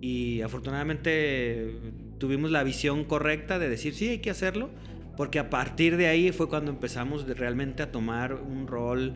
y 0.03 0.41
afortunadamente 0.41 1.79
tuvimos 2.17 2.51
la 2.51 2.63
visión 2.63 3.05
correcta 3.05 3.57
de 3.57 3.69
decir 3.69 3.93
sí, 3.93 4.09
hay 4.09 4.19
que 4.19 4.29
hacerlo, 4.29 4.69
porque 5.15 5.39
a 5.39 5.49
partir 5.49 5.95
de 5.95 6.07
ahí 6.07 6.33
fue 6.33 6.49
cuando 6.49 6.71
empezamos 6.71 7.25
realmente 7.25 7.83
a 7.83 7.91
tomar 7.93 8.33
un 8.33 8.67
rol 8.67 9.15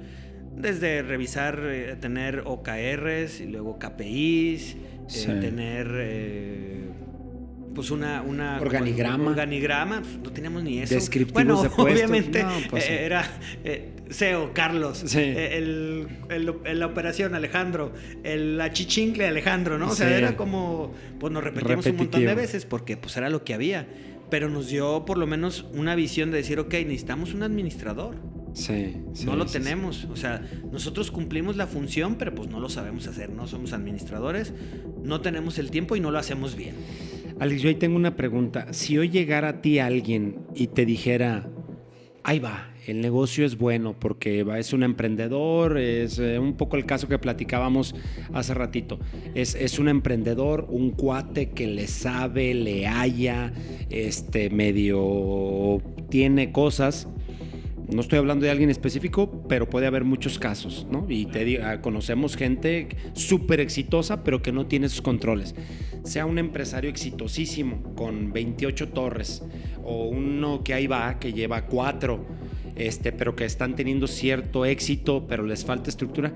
desde 0.58 1.02
revisar, 1.04 1.60
eh, 1.64 1.96
tener 2.00 2.44
OKRs 2.46 3.42
y 3.42 3.46
luego 3.48 3.78
KPIs, 3.80 4.76
eh, 4.76 5.38
tener 5.40 5.88
eh, 5.94 6.90
pues 7.76 7.92
una, 7.92 8.24
una 8.24 8.60
Organigrama. 8.60 9.24
un 9.24 9.28
organigrama, 9.30 10.02
pues, 10.02 10.18
no 10.18 10.32
teníamos 10.32 10.64
ni 10.64 10.80
eso. 10.80 10.96
Descriptivos 10.96 11.34
bueno, 11.34 11.62
de 11.62 11.70
puestos. 11.70 11.86
obviamente 11.86 12.44
No, 12.44 12.50
pues, 12.72 12.86
sí. 12.86 12.92
eh, 12.92 13.06
era 13.06 13.24
CEO 14.10 14.52
Carlos, 14.54 15.04
Sí. 15.06 15.20
el, 15.20 16.08
el- 16.30 16.54
el- 16.66 16.80
la 16.80 16.86
operación 16.88 17.36
Alejandro, 17.36 17.94
el 18.24 18.60
achichincle 18.60 19.28
Alejandro, 19.28 19.78
¿no? 19.78 19.90
O 19.90 19.96
sea, 19.96 20.08
Sí. 20.08 20.14
era 20.16 20.36
como, 20.36 20.94
pues 21.20 21.32
nos 21.32 21.44
repetimos 21.44 21.86
un 21.86 21.98
montón 21.98 22.26
de 22.26 22.34
veces 22.36 22.66
porque 22.66 22.98
pues 22.98 23.16
era 23.16 23.30
lo 23.30 23.44
que 23.44 23.54
había. 23.54 23.88
Pero 24.32 24.50
nos 24.50 24.68
dio 24.70 25.06
por 25.06 25.18
lo 25.18 25.26
menos 25.28 25.66
una 25.74 25.96
visión 25.96 26.32
de 26.32 26.38
decir, 26.38 26.60
ok, 26.60 26.74
necesitamos 26.74 27.34
un 27.34 27.44
administrador. 27.44 28.16
Sí, 28.58 28.96
sí, 29.14 29.26
no 29.26 29.36
lo 29.36 29.48
sí, 29.48 29.54
sí. 29.58 29.60
tenemos. 29.64 30.06
O 30.06 30.16
sea, 30.16 30.42
nosotros 30.72 31.12
cumplimos 31.12 31.56
la 31.58 31.68
función, 31.68 32.16
pero 32.16 32.34
pues 32.34 32.50
no 32.50 32.60
lo 32.60 32.70
sabemos 32.70 33.08
hacer. 33.08 33.30
No 33.30 33.46
somos 33.48 33.72
administradores, 33.74 34.54
no 35.04 35.22
tenemos 35.22 35.60
el 35.60 35.70
tiempo 35.70 35.96
y 35.96 36.00
no 36.00 36.10
lo 36.12 36.18
hacemos 36.18 36.56
bien. 36.56 36.76
Alex, 37.40 37.62
yo 37.62 37.70
ahí 37.70 37.76
tengo 37.76 37.96
una 37.96 38.16
pregunta. 38.16 38.74
Si 38.74 38.98
hoy 38.98 39.10
llegara 39.10 39.50
a 39.50 39.62
ti 39.62 39.78
alguien 39.78 40.38
y 40.56 40.68
te 40.68 40.88
dijera, 40.88 41.48
ahí 42.24 42.40
va, 42.40 42.72
el 42.88 43.00
negocio 43.00 43.46
es 43.46 43.60
bueno 43.60 43.94
porque 44.00 44.42
va- 44.42 44.58
es 44.58 44.74
un 44.74 44.82
emprendedor, 44.82 45.78
es 45.78 46.18
eh, 46.18 46.40
un 46.40 46.56
poco 46.58 46.78
el 46.78 46.86
caso 46.88 47.08
que 47.08 47.20
platicábamos 47.20 47.94
hace 48.34 48.56
ratito. 48.56 48.98
Es, 49.36 49.54
es 49.54 49.78
un 49.78 49.88
emprendedor, 49.88 50.66
un 50.72 50.90
cuate 50.92 51.52
que 51.52 51.68
le 51.68 51.86
sabe, 51.86 52.56
le 52.56 52.88
halla, 52.88 53.54
este, 53.92 54.50
medio 54.50 55.80
tiene 56.10 56.52
cosas. 56.52 57.08
No 57.90 58.02
estoy 58.02 58.20
hablando 58.20 58.44
de 58.44 58.52
alguien 58.52 58.70
específico, 58.70 59.44
pero 59.48 59.70
puede 59.70 59.88
haber 59.88 60.04
muchos 60.04 60.38
casos, 60.38 60.86
¿no? 60.92 61.06
Y 61.08 61.26
te 61.28 61.62
ah, 61.62 61.82
conocemos 61.82 62.36
gente 62.36 62.90
súper 63.14 63.62
exitosa, 63.62 64.26
pero 64.26 64.42
que 64.42 64.52
no 64.52 64.66
tiene 64.66 64.90
sus 64.90 65.02
controles. 65.02 65.56
Sea 66.04 66.26
un 66.26 66.38
empresario 66.38 66.90
exitosísimo 66.90 67.96
con 67.96 68.34
28 68.34 68.90
torres, 68.90 69.42
o 69.84 70.06
uno 70.10 70.64
que 70.66 70.74
ahí 70.74 70.88
va, 70.88 71.18
que 71.18 71.32
lleva 71.32 71.66
cuatro, 71.66 72.26
este, 72.76 73.14
pero 73.14 73.38
que 73.38 73.46
están 73.46 73.76
teniendo 73.76 74.08
cierto 74.08 74.66
éxito, 74.66 75.26
pero 75.26 75.44
les 75.44 75.64
falta 75.64 75.90
estructura. 75.90 76.34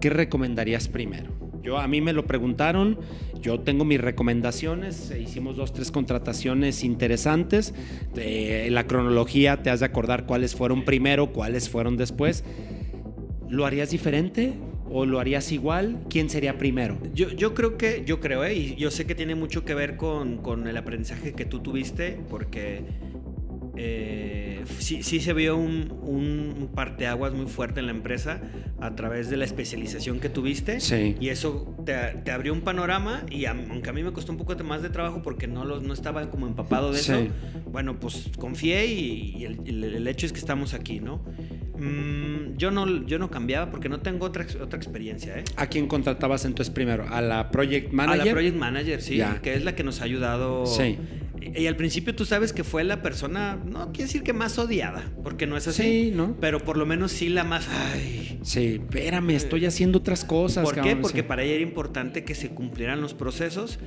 ¿Qué 0.00 0.08
recomendarías 0.08 0.88
primero? 0.88 1.47
Yo 1.68 1.76
a 1.76 1.86
mí 1.86 2.00
me 2.00 2.14
lo 2.14 2.24
preguntaron, 2.24 2.98
yo 3.42 3.60
tengo 3.60 3.84
mis 3.84 4.00
recomendaciones, 4.00 5.12
hicimos 5.14 5.54
dos, 5.54 5.74
tres 5.74 5.90
contrataciones 5.90 6.82
interesantes. 6.82 7.74
Eh, 8.16 8.68
la 8.70 8.86
cronología 8.86 9.62
te 9.62 9.68
has 9.68 9.80
de 9.80 9.84
acordar 9.84 10.24
cuáles 10.24 10.54
fueron 10.54 10.86
primero, 10.86 11.30
cuáles 11.30 11.68
fueron 11.68 11.98
después. 11.98 12.42
¿Lo 13.50 13.66
harías 13.66 13.90
diferente 13.90 14.54
o 14.88 15.04
lo 15.04 15.20
harías 15.20 15.52
igual? 15.52 16.06
¿Quién 16.08 16.30
sería 16.30 16.56
primero? 16.56 16.96
Yo, 17.12 17.28
yo 17.28 17.52
creo 17.52 17.76
que, 17.76 18.02
yo 18.06 18.18
creo, 18.18 18.46
¿eh? 18.46 18.54
y 18.54 18.76
yo 18.76 18.90
sé 18.90 19.04
que 19.04 19.14
tiene 19.14 19.34
mucho 19.34 19.66
que 19.66 19.74
ver 19.74 19.98
con, 19.98 20.38
con 20.38 20.68
el 20.68 20.76
aprendizaje 20.78 21.34
que 21.34 21.44
tú 21.44 21.60
tuviste, 21.60 22.18
porque 22.30 22.80
eh, 23.80 24.64
sí, 24.78 25.02
sí 25.04 25.20
se 25.20 25.32
vio 25.32 25.56
un, 25.56 25.92
un 26.02 26.70
parteaguas 26.74 27.32
muy 27.32 27.46
fuerte 27.46 27.78
en 27.80 27.86
la 27.86 27.92
empresa 27.92 28.40
a 28.80 28.94
través 28.96 29.30
de 29.30 29.36
la 29.36 29.44
especialización 29.44 30.18
que 30.20 30.28
tuviste. 30.28 30.80
Sí. 30.80 31.14
Y 31.20 31.28
eso 31.28 31.74
te, 31.86 31.94
te 32.24 32.30
abrió 32.32 32.52
un 32.52 32.62
panorama, 32.62 33.22
y 33.30 33.44
a- 33.44 33.52
aunque 33.52 33.90
a 33.90 33.92
mí 33.92 34.02
me 34.02 34.12
costó 34.12 34.32
un 34.32 34.38
poco 34.38 34.54
más 34.64 34.82
de 34.82 34.90
trabajo 34.90 35.22
porque 35.22 35.46
no, 35.46 35.64
lo- 35.64 35.80
no 35.80 35.94
estaba 35.94 36.28
como 36.30 36.46
empapado 36.48 36.92
de 36.92 36.98
Sí. 36.98 37.12
eso, 37.12 37.26
bueno, 37.70 38.00
pues 38.00 38.30
confié 38.38 38.86
y, 38.86 39.36
y 39.38 39.44
el, 39.44 40.06
hecho 40.08 40.26
es 40.26 40.32
que 40.32 40.38
estamos 40.40 40.74
aquí, 40.74 40.98
¿no? 41.00 41.22
Mm, 41.78 42.56
yo 42.56 42.70
¿no? 42.72 43.06
yo 43.06 43.18
no 43.20 43.30
cambiaba 43.30 43.70
porque 43.70 43.88
no 43.88 44.00
tengo 44.00 44.26
otra, 44.26 44.44
otra 44.60 44.76
experiencia, 44.76 45.38
¿eh? 45.38 45.44
¿A 45.56 45.66
quién 45.68 45.86
contratabas 45.86 46.44
entonces 46.44 46.74
primero? 46.74 47.06
¿A 47.08 47.20
la 47.20 47.50
Project 47.52 47.92
Manager? 47.92 48.22
A 48.22 48.24
la 48.24 48.32
Project 48.32 48.56
Manager, 48.56 49.00
sí, 49.02 49.20
que 49.42 49.54
es 49.54 49.64
la 49.64 49.74
que 49.76 49.84
nos 49.84 50.00
ha 50.00 50.04
ayudado. 50.04 50.66
Sí. 50.66 50.98
Y, 51.54 51.66
al 51.66 51.76
principio 51.76 52.14
tú 52.14 52.24
sabes 52.24 52.52
que 52.52 52.64
fue 52.64 52.84
la 52.84 53.02
persona, 53.02 53.60
no 53.64 53.92
quiero 53.92 54.06
decir 54.06 54.22
que 54.22 54.32
más 54.32 54.58
odiada, 54.58 55.10
porque 55.22 55.46
no 55.46 55.56
es 55.56 55.68
así. 55.68 55.82
Sí, 55.82 56.12
¿no? 56.14 56.36
Pero 56.40 56.60
por 56.60 56.76
lo 56.76 56.86
menos 56.86 57.12
sí 57.12 57.28
la 57.28 57.44
más. 57.44 57.68
Ay. 57.68 58.38
Sí, 58.42 58.80
espérame, 58.80 59.30
estoy 59.30 59.66
haciendo 59.66 59.98
otras 59.98 60.24
cosas. 60.24 60.64
¿Por 60.64 60.80
qué? 60.80 60.96
Porque 60.96 61.20
sí. 61.20 61.26
para 61.26 61.42
ella 61.42 61.54
era 61.54 61.62
importante 61.62 62.24
que 62.24 62.34
se 62.34 62.50
cumplieran 62.50 63.00
los 63.00 63.14
procesos. 63.14 63.78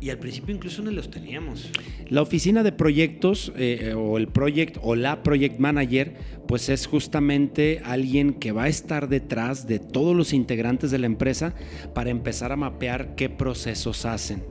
Y 0.00 0.10
al 0.10 0.18
principio 0.18 0.54
incluso 0.54 0.80
no 0.82 0.92
los 0.92 1.10
teníamos. 1.10 1.70
La 2.08 2.22
oficina 2.22 2.62
de 2.62 2.70
proyectos 2.70 3.52
eh, 3.56 3.94
o 3.96 4.16
el 4.16 4.28
project 4.28 4.78
o 4.80 4.94
la 4.94 5.24
project 5.24 5.58
manager, 5.58 6.14
pues 6.46 6.68
es 6.68 6.86
justamente 6.86 7.80
alguien 7.84 8.34
que 8.34 8.52
va 8.52 8.64
a 8.64 8.68
estar 8.68 9.08
detrás 9.08 9.66
de 9.66 9.80
todos 9.80 10.14
los 10.14 10.32
integrantes 10.32 10.92
de 10.92 10.98
la 10.98 11.06
empresa 11.06 11.54
para 11.94 12.10
empezar 12.10 12.52
a 12.52 12.56
mapear 12.56 13.16
qué 13.16 13.28
procesos 13.28 14.06
hacen, 14.06 14.44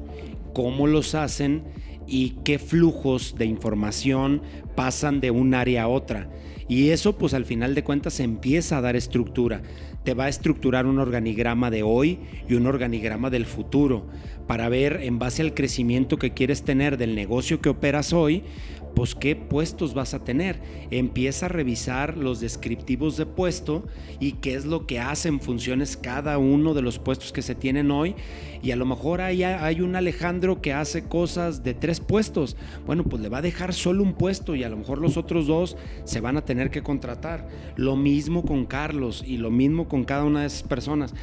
cómo 0.54 0.86
los 0.86 1.16
hacen 1.16 1.64
y 2.08 2.38
qué 2.44 2.60
flujos 2.60 3.36
de 3.38 3.46
información 3.46 4.42
pasan 4.76 5.20
de 5.20 5.32
un 5.32 5.54
área 5.54 5.84
a 5.84 5.88
otra. 5.88 6.30
Y 6.70 6.90
eso 6.90 7.18
pues 7.18 7.34
al 7.34 7.46
final 7.46 7.76
de 7.76 7.84
cuentas 7.84 8.20
empieza 8.20 8.78
a 8.78 8.82
dar 8.82 8.96
estructura. 8.96 9.62
Te 10.04 10.14
va 10.14 10.26
a 10.26 10.30
estructurar 10.30 10.86
un 10.86 11.00
organigrama 11.00 11.70
de 11.70 11.84
hoy 11.84 12.20
y 12.48 12.56
un 12.56 12.66
organigrama 12.66 13.30
del 13.30 13.46
futuro 13.46 14.08
para 14.48 14.70
ver 14.70 15.02
en 15.04 15.20
base 15.20 15.42
al 15.42 15.54
crecimiento 15.54 16.18
que 16.18 16.34
quieres 16.34 16.64
tener 16.64 16.98
del 16.98 17.16
negocio 17.16 17.62
que 17.62 17.70
operas 17.70 18.14
hoy, 18.14 18.44
pues 18.98 19.14
qué 19.14 19.36
puestos 19.36 19.94
vas 19.94 20.16
a 20.16 20.24
tener. 20.24 20.60
Empieza 20.90 21.46
a 21.46 21.50
revisar 21.50 22.18
los 22.18 22.40
descriptivos 22.40 23.16
de 23.16 23.28
puesto 23.28 23.86
y 24.20 24.32
qué 24.32 24.56
es 24.56 24.66
lo 24.66 24.88
que 24.88 25.00
hacen 25.00 25.40
funciones 25.40 25.98
cada 25.98 26.40
uno 26.40 26.74
de 26.74 26.82
los 26.82 26.98
puestos 26.98 27.32
que 27.32 27.44
se 27.44 27.54
tienen 27.54 27.92
hoy. 27.92 28.16
Y 28.64 28.72
a 28.72 28.76
lo 28.76 28.88
mejor 28.88 29.22
hay, 29.22 29.44
hay 29.44 29.82
un 29.82 29.96
Alejandro 29.96 30.64
que 30.64 30.74
hace 30.74 31.04
cosas 31.04 31.64
de 31.64 31.76
tres 31.76 32.00
puestos. 32.00 32.58
Bueno, 32.88 33.04
pues 33.04 33.22
le 33.22 33.30
va 33.30 33.38
a 33.38 33.44
dejar 33.44 33.76
solo 33.76 34.02
un 34.02 34.14
puesto 34.14 34.56
y 34.56 34.64
a 34.64 34.70
lo 34.70 34.78
mejor 34.78 34.98
los 34.98 35.16
otros 35.16 35.46
dos 35.46 35.78
se 36.04 36.20
van 36.20 36.36
a 36.36 36.46
tener 36.46 36.72
que 36.72 36.82
contratar. 36.82 37.48
Lo 37.76 37.96
mismo 37.96 38.46
con 38.46 38.66
Carlos 38.66 39.24
y 39.24 39.38
lo 39.38 39.52
mismo 39.52 39.88
con 39.88 40.06
cada 40.06 40.24
una 40.24 40.42
de 40.42 40.48
esas 40.48 40.64
personas. 40.64 41.14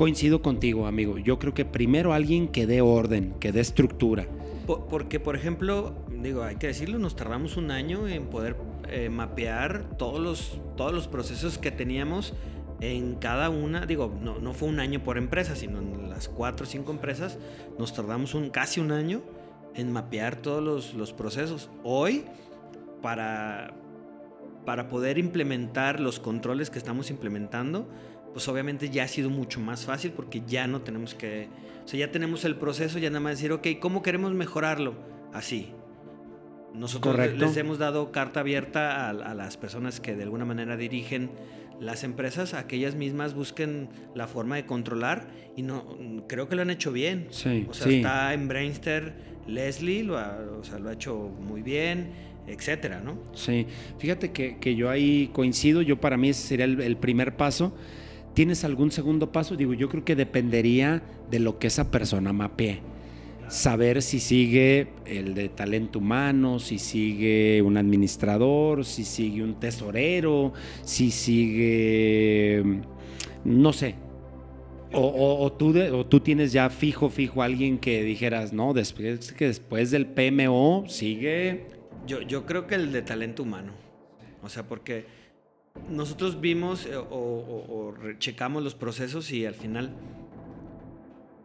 Coincido 0.00 0.40
contigo, 0.40 0.86
amigo. 0.86 1.18
Yo 1.18 1.38
creo 1.38 1.52
que 1.52 1.66
primero 1.66 2.14
alguien 2.14 2.48
que 2.48 2.66
dé 2.66 2.80
orden, 2.80 3.34
que 3.38 3.52
dé 3.52 3.60
estructura. 3.60 4.26
Po- 4.66 4.86
Porque, 4.88 5.20
por 5.20 5.36
ejemplo, 5.36 5.92
digo, 6.22 6.42
hay 6.42 6.56
que 6.56 6.68
decirlo, 6.68 6.98
nos 6.98 7.16
tardamos 7.16 7.58
un 7.58 7.70
año 7.70 8.08
en 8.08 8.28
poder 8.28 8.56
eh, 8.88 9.10
mapear 9.10 9.98
todos 9.98 10.18
los, 10.18 10.58
todos 10.74 10.94
los 10.94 11.06
procesos 11.06 11.58
que 11.58 11.70
teníamos 11.70 12.32
en 12.80 13.16
cada 13.16 13.50
una. 13.50 13.84
Digo, 13.84 14.10
no, 14.22 14.38
no 14.38 14.54
fue 14.54 14.70
un 14.70 14.80
año 14.80 15.04
por 15.04 15.18
empresa, 15.18 15.54
sino 15.54 15.80
en 15.80 16.08
las 16.08 16.30
cuatro 16.30 16.64
o 16.64 16.66
cinco 16.66 16.92
empresas 16.92 17.38
nos 17.78 17.92
tardamos 17.92 18.34
un, 18.34 18.48
casi 18.48 18.80
un 18.80 18.92
año 18.92 19.20
en 19.74 19.92
mapear 19.92 20.36
todos 20.36 20.62
los, 20.64 20.94
los 20.94 21.12
procesos. 21.12 21.68
Hoy, 21.84 22.24
para, 23.02 23.74
para 24.64 24.88
poder 24.88 25.18
implementar 25.18 26.00
los 26.00 26.18
controles 26.20 26.70
que 26.70 26.78
estamos 26.78 27.10
implementando, 27.10 27.86
pues 28.32 28.46
obviamente 28.48 28.90
ya 28.90 29.04
ha 29.04 29.08
sido 29.08 29.30
mucho 29.30 29.60
más 29.60 29.84
fácil 29.84 30.12
porque 30.12 30.42
ya 30.46 30.66
no 30.66 30.82
tenemos 30.82 31.14
que, 31.14 31.48
o 31.84 31.88
sea, 31.88 31.98
ya 32.00 32.10
tenemos 32.12 32.44
el 32.44 32.56
proceso, 32.56 32.98
ya 32.98 33.10
nada 33.10 33.20
más 33.20 33.32
decir, 33.38 33.52
ok, 33.52 33.66
¿cómo 33.80 34.02
queremos 34.02 34.32
mejorarlo? 34.32 34.94
Así. 35.32 35.72
Nosotros 36.74 37.16
Correcto. 37.16 37.44
les 37.44 37.56
hemos 37.56 37.78
dado 37.78 38.12
carta 38.12 38.40
abierta 38.40 39.06
a, 39.06 39.10
a 39.10 39.34
las 39.34 39.56
personas 39.56 39.98
que 40.00 40.14
de 40.14 40.22
alguna 40.22 40.44
manera 40.44 40.76
dirigen 40.76 41.30
las 41.80 42.04
empresas 42.04 42.54
a 42.54 42.66
que 42.68 42.76
ellas 42.76 42.94
mismas 42.94 43.34
busquen 43.34 43.88
la 44.14 44.28
forma 44.28 44.56
de 44.56 44.66
controlar 44.66 45.28
y 45.56 45.62
no 45.62 45.96
creo 46.28 46.48
que 46.48 46.54
lo 46.54 46.62
han 46.62 46.70
hecho 46.70 46.92
bien. 46.92 47.26
Sí, 47.30 47.66
O 47.68 47.74
sea, 47.74 47.86
sí. 47.88 47.96
está 47.96 48.32
en 48.34 48.46
Brainster 48.46 49.14
Leslie 49.48 50.04
lo 50.04 50.18
ha, 50.18 50.38
o 50.60 50.62
sea, 50.62 50.78
lo 50.78 50.90
ha 50.90 50.92
hecho 50.92 51.16
muy 51.40 51.62
bien, 51.62 52.10
etcétera, 52.46 53.00
¿no? 53.00 53.18
Sí, 53.32 53.66
fíjate 53.98 54.30
que, 54.30 54.58
que 54.58 54.76
yo 54.76 54.90
ahí 54.90 55.30
coincido, 55.32 55.82
yo 55.82 56.00
para 56.00 56.16
mí 56.16 56.28
ese 56.28 56.46
sería 56.46 56.66
el, 56.66 56.80
el 56.80 56.96
primer 56.98 57.36
paso. 57.36 57.74
¿Tienes 58.34 58.64
algún 58.64 58.90
segundo 58.90 59.32
paso? 59.32 59.56
Digo, 59.56 59.74
yo 59.74 59.88
creo 59.88 60.04
que 60.04 60.14
dependería 60.14 61.02
de 61.30 61.40
lo 61.40 61.58
que 61.58 61.66
esa 61.66 61.90
persona 61.90 62.32
mapee. 62.32 62.80
Saber 63.48 64.02
si 64.02 64.20
sigue 64.20 64.88
el 65.06 65.34
de 65.34 65.48
talento 65.48 65.98
humano, 65.98 66.60
si 66.60 66.78
sigue 66.78 67.60
un 67.62 67.76
administrador, 67.76 68.84
si 68.84 69.04
sigue 69.04 69.42
un 69.42 69.58
tesorero, 69.58 70.52
si 70.84 71.10
sigue, 71.10 72.62
no 73.44 73.72
sé. 73.72 73.96
O, 74.92 75.52
tú, 75.52 75.72
o 75.92 76.06
tú 76.06 76.20
tienes 76.20 76.52
ya 76.52 76.68
fijo, 76.68 77.10
fijo 77.10 77.42
alguien 77.42 77.78
que 77.78 78.02
dijeras, 78.02 78.52
no, 78.52 78.72
después, 78.72 79.32
que 79.32 79.46
después 79.46 79.92
del 79.92 80.06
PMO 80.06 80.84
sigue 80.88 81.66
Yo, 82.08 82.22
yo 82.22 82.44
creo 82.44 82.66
que 82.66 82.74
el 82.74 82.90
de 82.90 83.02
talento 83.02 83.44
humano. 83.44 83.72
O 84.42 84.48
sea, 84.48 84.66
porque 84.66 85.06
nosotros 85.88 86.40
vimos 86.40 86.86
eh, 86.86 86.96
o, 86.96 87.94
checamos 88.18 88.62
los 88.62 88.74
procesos 88.74 89.30
y 89.32 89.46
al 89.46 89.54
final, 89.54 89.92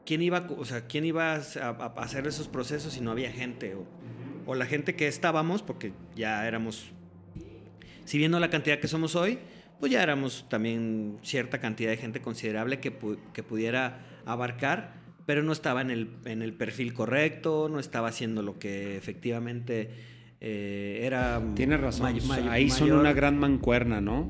¿quién 0.05 0.21
iba, 0.21 0.47
o 0.57 0.65
sea, 0.65 0.87
¿quién 0.87 1.05
iba 1.05 1.33
a, 1.35 1.39
hacer 1.97 2.27
esos 2.27 2.47
procesos 2.47 2.93
si 2.93 3.01
no 3.01 3.11
había 3.11 3.31
gente? 3.31 3.75
O, 3.75 3.85
o 4.45 4.55
la 4.55 4.65
gente 4.65 4.95
que 4.95 5.07
estábamos, 5.07 5.61
porque 5.61 5.93
ya 6.15 6.47
éramos, 6.47 6.91
si 8.05 8.17
viendo 8.17 8.39
la 8.39 8.49
cantidad 8.49 8.79
que 8.79 8.87
somos 8.87 9.15
hoy, 9.15 9.39
pues 9.79 9.91
ya 9.91 10.01
éramos 10.03 10.45
también 10.49 11.17
cierta 11.23 11.59
cantidad 11.59 11.89
de 11.89 11.97
gente 11.97 12.21
considerable 12.21 12.79
que, 12.79 12.97
pu- 12.97 13.17
que 13.33 13.43
pudiera 13.43 14.05
abarcar, 14.25 14.93
pero 15.25 15.41
no 15.43 15.51
estaba 15.51 15.81
en 15.81 15.89
el 15.91 16.53
perfil 16.53 16.93
correcto, 16.93 17.67
no 17.69 17.79
estaba 17.79 18.09
haciendo 18.09 18.43
lo 18.43 18.59
que 18.59 18.95
efectivamente 18.95 19.89
eh, 20.47 20.99
era... 21.01 21.41
Tienes 21.55 21.81
razón. 21.81 22.03
may- 22.13 22.21
may- 22.21 22.47
Ahí 22.49 22.69
son 22.69 22.91
una 22.91 23.13
gran 23.13 23.37
mancuerna, 23.39 23.99
¿no? 23.99 24.29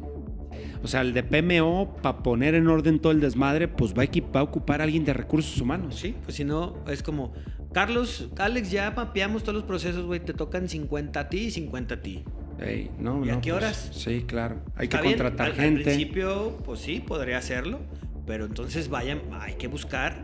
O 0.81 0.88
sea, 0.88 1.01
el 1.01 1.13
de 1.13 1.24
PMO, 1.24 1.98
para 2.01 2.19
poner 2.24 2.55
en 2.55 2.67
orden 2.67 3.00
todo 3.00 3.12
el 3.12 3.19
desmadre, 3.19 3.67
pues 3.67 3.93
va 3.93 4.03
a, 4.39 4.43
ocupar 4.43 4.79
a 4.79 4.86
alguien 4.86 5.03
de 5.03 5.13
recursos 5.13 5.60
humanos. 5.60 5.95
Sí, 6.00 6.15
pues 6.24 6.38
si 6.38 6.45
no, 6.45 6.77
es 6.88 7.03
como, 7.03 7.34
Carlos, 7.74 8.29
Alex, 8.38 8.72
ya 8.72 8.91
mapeamos 8.91 9.43
todos 9.43 9.55
los 9.55 9.63
procesos, 9.65 10.05
güey, 10.05 10.22
te 10.22 10.34
tocan 10.34 10.69
50 10.69 11.19
a 11.19 11.27
ti 11.29 11.38
y 11.39 11.51
50 11.51 11.95
a 11.95 12.01
ti. 12.01 12.24
Ey, 12.60 12.91
no, 13.00 13.25
¿Y 13.25 13.29
a 13.31 13.41
qué 13.41 13.51
pues, 13.51 13.63
horas? 13.63 13.89
sí, 13.93 14.24
claro. 14.25 14.62
Hay 14.77 14.88
que 14.88 14.95
Está 14.95 15.07
contratar 15.10 15.48
al- 15.48 15.51
Al 15.53 15.57
gente. 15.60 15.84
principio, 15.84 16.60
pues 16.63 16.79
sí, 16.79 17.03
podría 17.05 17.39
hacerlo, 17.39 17.79
pero 18.25 18.45
entonces 18.45 18.88
vayan, 18.88 19.19
hay 19.41 19.55
que 19.55 19.67
buscar 19.67 20.22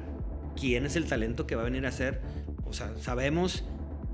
quién 0.57 0.85
es 0.85 0.95
el 0.95 1.05
talento 1.05 1.45
que 1.47 1.55
va 1.55 1.63
a 1.63 1.65
venir 1.65 1.85
a 1.85 1.89
hacer. 1.89 2.21
O 2.65 2.71
sea, 2.73 2.91
sabemos 2.99 3.65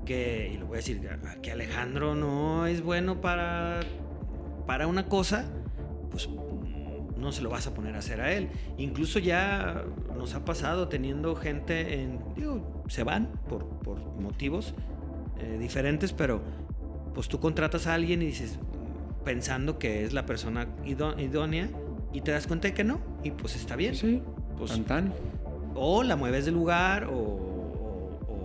que, 0.08 0.50
y 0.54 0.56
lo 0.56 0.66
voy 0.66 0.76
a 0.76 0.78
decir, 0.78 1.06
que 1.42 1.52
Alejandro 1.52 2.14
no 2.14 2.66
es 2.66 2.82
bueno 2.82 3.20
para, 3.20 3.80
para 4.66 4.86
una 4.86 5.06
cosa, 5.06 5.44
pues 6.10 6.28
mm, 6.28 7.20
no 7.20 7.30
se 7.30 7.42
lo 7.42 7.50
vas 7.50 7.66
a 7.66 7.74
poner 7.74 7.94
a 7.94 7.98
hacer 7.98 8.20
a 8.22 8.32
él. 8.32 8.48
Incluso 8.78 9.18
ya 9.18 9.84
nos 10.16 10.34
ha 10.34 10.44
pasado 10.46 10.88
teniendo 10.88 11.36
gente 11.36 12.00
en, 12.02 12.18
digo, 12.34 12.82
se 12.88 13.04
van 13.04 13.28
por, 13.50 13.66
por 13.80 13.98
motivos 14.18 14.74
eh, 15.40 15.58
diferentes, 15.60 16.12
pero 16.14 16.40
pues 17.14 17.28
tú 17.28 17.38
contratas 17.38 17.86
a 17.86 17.92
alguien 17.94 18.22
y 18.22 18.26
dices, 18.26 18.58
pensando 19.24 19.78
que 19.78 20.04
es 20.04 20.14
la 20.14 20.24
persona 20.24 20.68
idó- 20.86 21.18
idónea 21.20 21.68
y 22.14 22.22
te 22.22 22.30
das 22.30 22.46
cuenta 22.46 22.68
de 22.68 22.74
que 22.74 22.84
no, 22.84 22.98
y 23.22 23.32
pues 23.32 23.56
está 23.56 23.76
bien. 23.76 23.94
Sí, 23.94 24.22
Pues, 24.56 24.70
tan, 24.70 24.84
tan. 24.84 25.12
o 25.74 26.02
la 26.02 26.16
mueves 26.16 26.46
del 26.46 26.54
lugar 26.54 27.04
o, 27.12 27.47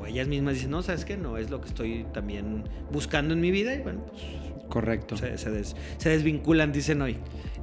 o- 0.04 0.06
ellas 0.06 0.28
mismas 0.28 0.56
dicen, 0.56 0.72
no, 0.72 0.84
sabes 0.84 1.06
que 1.06 1.18
no 1.18 1.38
es 1.38 1.50
lo 1.50 1.62
que 1.62 1.68
estoy 1.68 2.06
también 2.14 2.64
buscando 2.92 3.34
en 3.34 3.42
mi 3.42 3.52
vida 3.52 3.74
y 3.76 3.80
bueno, 3.82 4.02
pues 4.10 4.22
Correcto. 4.70 5.18
se, 5.18 5.38
se 5.38 5.52
des- 5.52 5.76
se 5.98 6.10
desvinculan, 6.10 6.72
dicen 6.72 7.02
hoy. 7.02 7.18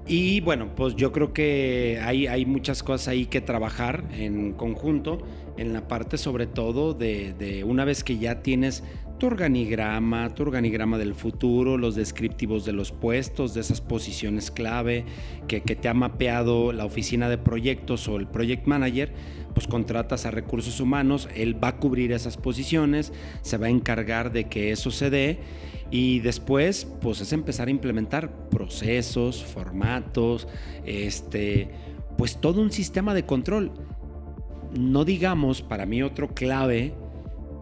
Y 0.06 0.40
bueno, 0.40 0.74
pues 0.74 0.96
yo 0.96 1.12
creo 1.12 1.32
que 1.32 2.00
hay, 2.02 2.26
hay 2.26 2.44
muchas 2.46 2.82
cosas 2.82 3.08
ahí 3.08 3.26
que 3.26 3.40
trabajar 3.40 4.04
en 4.12 4.52
conjunto, 4.54 5.18
en 5.56 5.72
la 5.72 5.86
parte 5.88 6.18
sobre 6.18 6.46
todo 6.46 6.94
de, 6.94 7.32
de 7.34 7.64
una 7.64 7.84
vez 7.84 8.02
que 8.02 8.18
ya 8.18 8.42
tienes 8.42 8.82
tu 9.18 9.26
organigrama, 9.26 10.34
tu 10.34 10.42
organigrama 10.44 10.96
del 10.96 11.14
futuro, 11.14 11.76
los 11.76 11.94
descriptivos 11.94 12.64
de 12.64 12.72
los 12.72 12.90
puestos, 12.90 13.52
de 13.52 13.60
esas 13.60 13.82
posiciones 13.82 14.50
clave 14.50 15.04
que, 15.46 15.60
que 15.60 15.76
te 15.76 15.88
ha 15.88 15.94
mapeado 15.94 16.72
la 16.72 16.86
oficina 16.86 17.28
de 17.28 17.36
proyectos 17.36 18.08
o 18.08 18.16
el 18.16 18.26
project 18.26 18.66
manager, 18.66 19.12
pues 19.54 19.66
contratas 19.66 20.26
a 20.26 20.30
recursos 20.30 20.80
humanos, 20.80 21.28
él 21.34 21.62
va 21.62 21.68
a 21.68 21.76
cubrir 21.76 22.12
esas 22.12 22.36
posiciones, 22.36 23.12
se 23.42 23.56
va 23.56 23.66
a 23.66 23.70
encargar 23.70 24.32
de 24.32 24.44
que 24.44 24.72
eso 24.72 24.90
se 24.90 25.10
dé 25.10 25.38
y 25.90 26.20
después, 26.20 26.86
pues 27.00 27.20
es 27.20 27.32
empezar 27.32 27.68
a 27.68 27.70
implementar 27.70 28.48
procesos, 28.48 29.44
formatos, 29.44 30.46
este, 30.84 31.70
pues 32.16 32.36
todo 32.40 32.60
un 32.60 32.70
sistema 32.70 33.12
de 33.14 33.26
control. 33.26 33.72
No 34.78 35.04
digamos, 35.04 35.62
para 35.62 35.86
mí 35.86 36.02
otro 36.02 36.28
clave, 36.28 36.94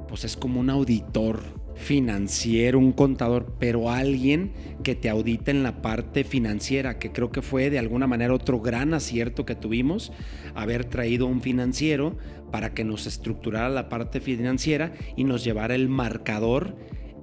pues 0.09 0.24
es 0.24 0.37
como 0.37 0.61
un 0.61 0.68
auditor 0.68 1.57
financiero, 1.78 2.78
un 2.78 2.92
contador, 2.92 3.54
pero 3.58 3.90
alguien 3.90 4.52
que 4.82 4.94
te 4.94 5.08
audita 5.08 5.50
en 5.50 5.62
la 5.62 5.80
parte 5.80 6.24
financiera, 6.24 6.98
que 6.98 7.12
creo 7.12 7.30
que 7.30 7.40
fue 7.40 7.70
de 7.70 7.78
alguna 7.78 8.06
manera 8.06 8.34
otro 8.34 8.60
gran 8.60 8.94
acierto 8.94 9.46
que 9.46 9.54
tuvimos, 9.54 10.12
haber 10.54 10.84
traído 10.84 11.26
un 11.26 11.40
financiero 11.40 12.16
para 12.50 12.74
que 12.74 12.84
nos 12.84 13.06
estructurara 13.06 13.68
la 13.68 13.88
parte 13.88 14.20
financiera 14.20 14.92
y 15.16 15.24
nos 15.24 15.44
llevara 15.44 15.74
el 15.74 15.88
marcador 15.88 16.76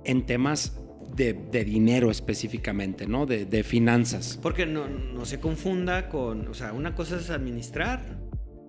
en 0.03 0.25
temas 0.25 0.79
de, 1.15 1.33
dinero 1.63 2.11
específicamente, 2.11 3.07
¿no? 3.07 3.25
De, 3.25 3.45
de 3.45 3.63
finanzas. 3.63 4.39
Porque 4.41 4.65
no, 4.65 4.87
no 4.87 5.25
se 5.25 5.39
confunda 5.39 6.09
con, 6.09 6.47
o 6.47 6.53
sea, 6.53 6.73
una 6.73 6.93
cosa 6.93 7.17
es 7.17 7.29
administrar 7.29 8.24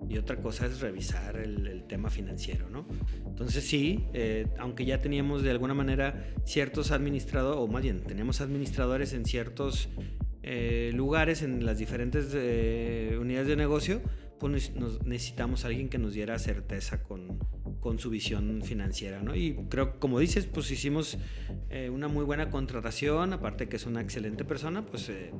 y 0.09 0.17
otra 0.17 0.37
cosa 0.37 0.65
es 0.65 0.79
revisar 0.81 1.37
el, 1.37 1.67
el 1.67 1.83
tema 1.85 2.09
financiero, 2.09 2.69
¿no? 2.69 2.87
Entonces 3.25 3.65
sí, 3.67 4.05
eh, 4.13 4.47
aunque 4.57 4.85
ya 4.85 5.01
teníamos 5.01 5.43
de 5.43 5.51
alguna 5.51 5.73
manera 5.73 6.33
ciertos 6.45 6.91
administradores, 6.91 7.59
o 7.61 7.67
más 7.67 7.81
bien, 7.83 8.01
tenemos 8.03 8.39
administradores 8.41 9.13
en 9.13 9.25
ciertos 9.25 9.89
eh, 10.43 10.91
lugares, 10.93 11.41
en 11.41 11.65
las 11.65 11.77
diferentes 11.77 12.31
eh, 12.33 13.17
unidades 13.19 13.47
de 13.49 13.55
negocio, 13.57 14.01
pues 14.39 14.73
nos- 14.75 15.03
necesitamos 15.05 15.65
a 15.65 15.67
alguien 15.67 15.89
que 15.89 15.97
nos 15.97 16.13
diera 16.13 16.37
certeza 16.39 17.01
con, 17.03 17.39
con 17.79 17.97
su 17.99 18.09
visión 18.09 18.61
financiera, 18.63 19.21
¿no? 19.23 19.35
Y 19.35 19.55
creo, 19.69 19.99
como 19.99 20.19
dices, 20.19 20.45
pues 20.45 20.69
hicimos 20.71 21.17
eh, 21.69 21.89
una 21.89 22.07
muy 22.07 22.23
buena 22.23 22.49
contratación, 22.49 23.33
aparte 23.33 23.67
que 23.67 23.75
es 23.75 23.85
una 23.87 23.99
excelente 23.99 24.45
persona, 24.45 24.85
pues 24.85 25.09
eh, 25.09 25.31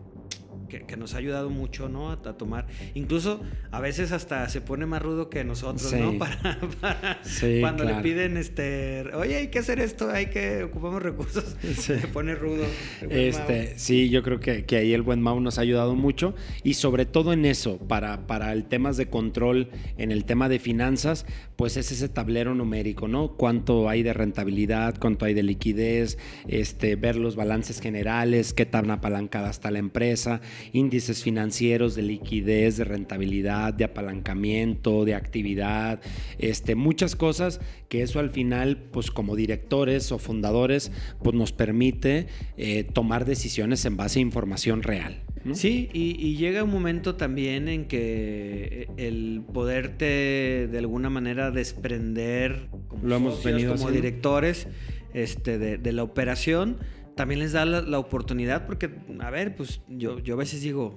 que, 0.67 0.82
que 0.82 0.97
nos 0.97 1.13
ha 1.13 1.17
ayudado 1.17 1.49
mucho, 1.49 1.89
¿no? 1.89 2.10
A, 2.12 2.13
a 2.13 2.34
tomar, 2.38 2.67
incluso 2.95 3.41
a 3.71 3.80
veces 3.80 4.12
hasta 4.12 4.47
se 4.49 4.62
pone 4.62 4.86
más 4.86 5.01
rudo 5.01 5.30
que 5.30 5.43
nosotros, 5.43 5.89
Sí. 5.89 5.97
¿no? 5.99 6.17
Para, 6.19 6.60
para- 6.82 7.19
Sí, 7.23 7.58
cuando 7.62 7.84
claro. 7.84 7.97
le 7.97 8.03
piden, 8.03 8.38
este, 8.38 9.03
oye, 9.15 9.36
hay 9.38 9.47
que 9.47 9.60
hacer 9.60 9.80
esto, 9.80 10.10
hay 10.10 10.27
que 10.27 10.63
ocupamos 10.63 11.01
recursos, 11.01 11.56
se 11.77 11.95
pone 12.08 12.36
rudo. 12.36 12.63
Este, 13.10 13.77
sí, 13.77 14.10
yo 14.10 14.23
creo 14.23 14.39
que, 14.39 14.65
que 14.65 14.77
ahí 14.77 14.93
el 14.93 15.01
buen 15.01 15.21
Mau 15.21 15.39
nos 15.39 15.58
ha 15.58 15.62
ayudado 15.62 15.95
mucho 15.95 16.36
y 16.63 16.73
sobre 16.75 17.06
todo 17.06 17.34
en 17.34 17.45
eso, 17.45 17.77
para, 17.77 18.27
para 18.27 18.51
el 18.53 18.65
temas 18.65 18.97
de 18.97 19.08
control, 19.10 19.69
en 19.97 20.12
el 20.12 20.25
tema 20.25 20.49
de 20.49 20.60
finanzas, 20.60 21.25
pues 21.56 21.77
es 21.77 21.91
ese 21.91 22.10
tablero 22.10 22.53
numérico, 22.56 23.08
¿no? 23.08 23.34
Cuánto 23.36 23.89
hay 23.89 24.03
de 24.03 24.13
rentabilidad, 24.13 24.95
cuánto 24.99 25.25
hay 25.25 25.34
de 25.34 25.43
liquidez, 25.43 26.17
este, 26.47 26.95
ver 26.95 27.15
los 27.15 27.36
balances 27.36 27.80
generales, 27.82 28.53
qué 28.53 28.65
tan 28.65 28.91
apalancada 28.91 29.49
está 29.49 29.71
la 29.71 29.80
empresa, 29.80 30.41
índices 30.74 31.24
financieros 31.24 31.96
de 31.96 32.02
liquidez, 32.04 32.78
de 32.78 32.84
rentabilidad, 32.84 33.74
de 33.74 33.84
apalancamiento, 33.86 35.06
de 35.06 35.15
actividad, 35.15 36.00
este, 36.39 36.76
muchas 36.76 37.15
cosas 37.15 37.60
que 37.89 38.02
eso 38.02 38.20
al 38.20 38.30
final, 38.32 38.78
pues 38.91 39.12
como 39.12 39.36
directores 39.36 40.12
o 40.12 40.17
fundadores, 40.20 40.91
pues 41.24 41.36
nos 41.36 41.52
permite 41.52 42.28
eh, 42.58 42.84
tomar 42.84 43.26
decisiones 43.26 43.86
en 43.86 43.98
base 43.98 44.20
a 44.20 44.22
información 44.22 44.84
real. 44.84 45.22
¿no? 45.43 45.56
Sí, 45.56 45.89
y, 45.93 46.15
y 46.20 46.36
llega 46.36 46.63
un 46.63 46.72
momento 46.72 47.15
también 47.15 47.67
en 47.70 47.86
que 47.86 48.89
el 48.98 49.41
poderte 49.54 50.67
de 50.70 50.78
alguna 50.78 51.10
manera 51.10 51.52
desprender 51.52 52.67
como 52.89 53.08
Lo 53.08 53.15
hemos 53.15 53.36
socios, 53.36 53.54
venido 53.54 53.72
como 53.74 53.88
haciendo. 53.88 54.02
directores 54.08 54.67
este, 55.13 55.58
de, 55.58 55.78
de 55.78 55.91
la 55.93 56.04
operación, 56.04 56.78
también 57.17 57.41
les 57.41 57.51
da 57.51 57.65
la, 57.65 57.82
la 57.82 57.99
oportunidad 57.99 58.65
porque, 58.65 58.89
a 59.19 59.30
ver, 59.30 59.56
pues 59.58 59.82
yo, 59.89 60.19
yo 60.19 60.36
a 60.36 60.38
veces 60.38 60.62
digo, 60.62 60.95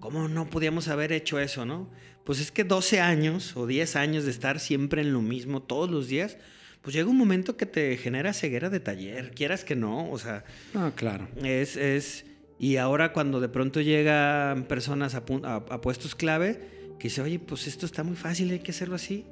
¿cómo 0.00 0.26
no 0.28 0.50
podíamos 0.50 0.88
haber 0.88 1.12
hecho 1.12 1.38
eso, 1.38 1.64
no? 1.64 1.88
Pues 2.24 2.40
es 2.40 2.50
que 2.50 2.64
12 2.64 3.00
años 3.00 3.56
o 3.56 3.66
10 3.68 3.94
años 3.94 4.24
de 4.24 4.30
estar 4.32 4.58
siempre 4.58 5.02
en 5.02 5.12
lo 5.12 5.22
mismo 5.22 5.62
todos 5.62 5.88
los 5.90 6.08
días, 6.08 6.36
pues 6.80 6.94
llega 6.94 7.08
un 7.08 7.16
momento 7.18 7.56
que 7.56 7.66
te 7.66 7.96
genera 7.96 8.32
ceguera 8.32 8.68
de 8.70 8.80
taller, 8.80 9.30
quieras 9.32 9.62
que 9.64 9.76
no, 9.76 10.10
o 10.10 10.18
sea... 10.18 10.44
Ah, 10.74 10.90
claro. 10.96 11.28
Es, 11.42 11.76
es, 11.76 12.24
y 12.58 12.76
ahora 12.76 13.12
cuando 13.12 13.40
de 13.40 13.48
pronto 13.48 13.80
llegan 13.80 14.64
personas 14.64 15.14
a- 15.14 15.22
a 15.56 15.80
puestos 15.80 16.14
clave, 16.16 16.60
que 16.98 17.08
dice, 17.08 17.22
oye, 17.22 17.38
pues 17.38 17.66
esto 17.66 17.86
está 17.86 18.02
muy 18.04 18.16
fácil, 18.16 18.50
hay 18.50 18.60
que 18.60 18.70
hacerlo 18.72 18.94
así. 18.96 19.24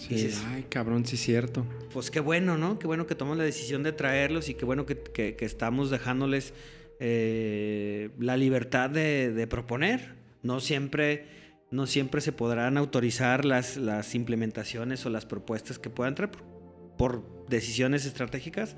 Sí, 0.00 0.30
ay, 0.46 0.64
cabrón, 0.68 1.04
sí 1.04 1.16
es 1.16 1.22
cierto. 1.22 1.66
Pues 1.92 2.10
qué 2.10 2.20
bueno, 2.20 2.56
¿no? 2.56 2.78
Qué 2.78 2.86
bueno 2.86 3.06
que 3.06 3.14
tomamos 3.14 3.36
la 3.36 3.44
decisión 3.44 3.82
de 3.82 3.92
traerlos 3.92 4.48
y 4.48 4.54
qué 4.54 4.64
bueno 4.64 4.86
que, 4.86 4.96
que, 4.96 5.36
estamos 5.44 5.90
dejándoles 5.90 6.54
eh, 7.00 8.08
la 8.18 8.38
libertad 8.38 8.88
de, 8.88 9.30
de, 9.30 9.46
proponer. 9.46 10.14
No 10.42 10.60
siempre, 10.60 11.26
no 11.70 11.86
siempre 11.86 12.22
se 12.22 12.32
podrán 12.32 12.78
autorizar 12.78 13.44
las, 13.44 13.76
las 13.76 14.14
implementaciones 14.14 15.04
o 15.04 15.10
las 15.10 15.26
propuestas 15.26 15.78
que 15.78 15.90
puedan 15.90 16.14
traer 16.14 16.30
por, 16.30 16.44
por 16.96 17.46
decisiones 17.50 18.06
estratégicas, 18.06 18.76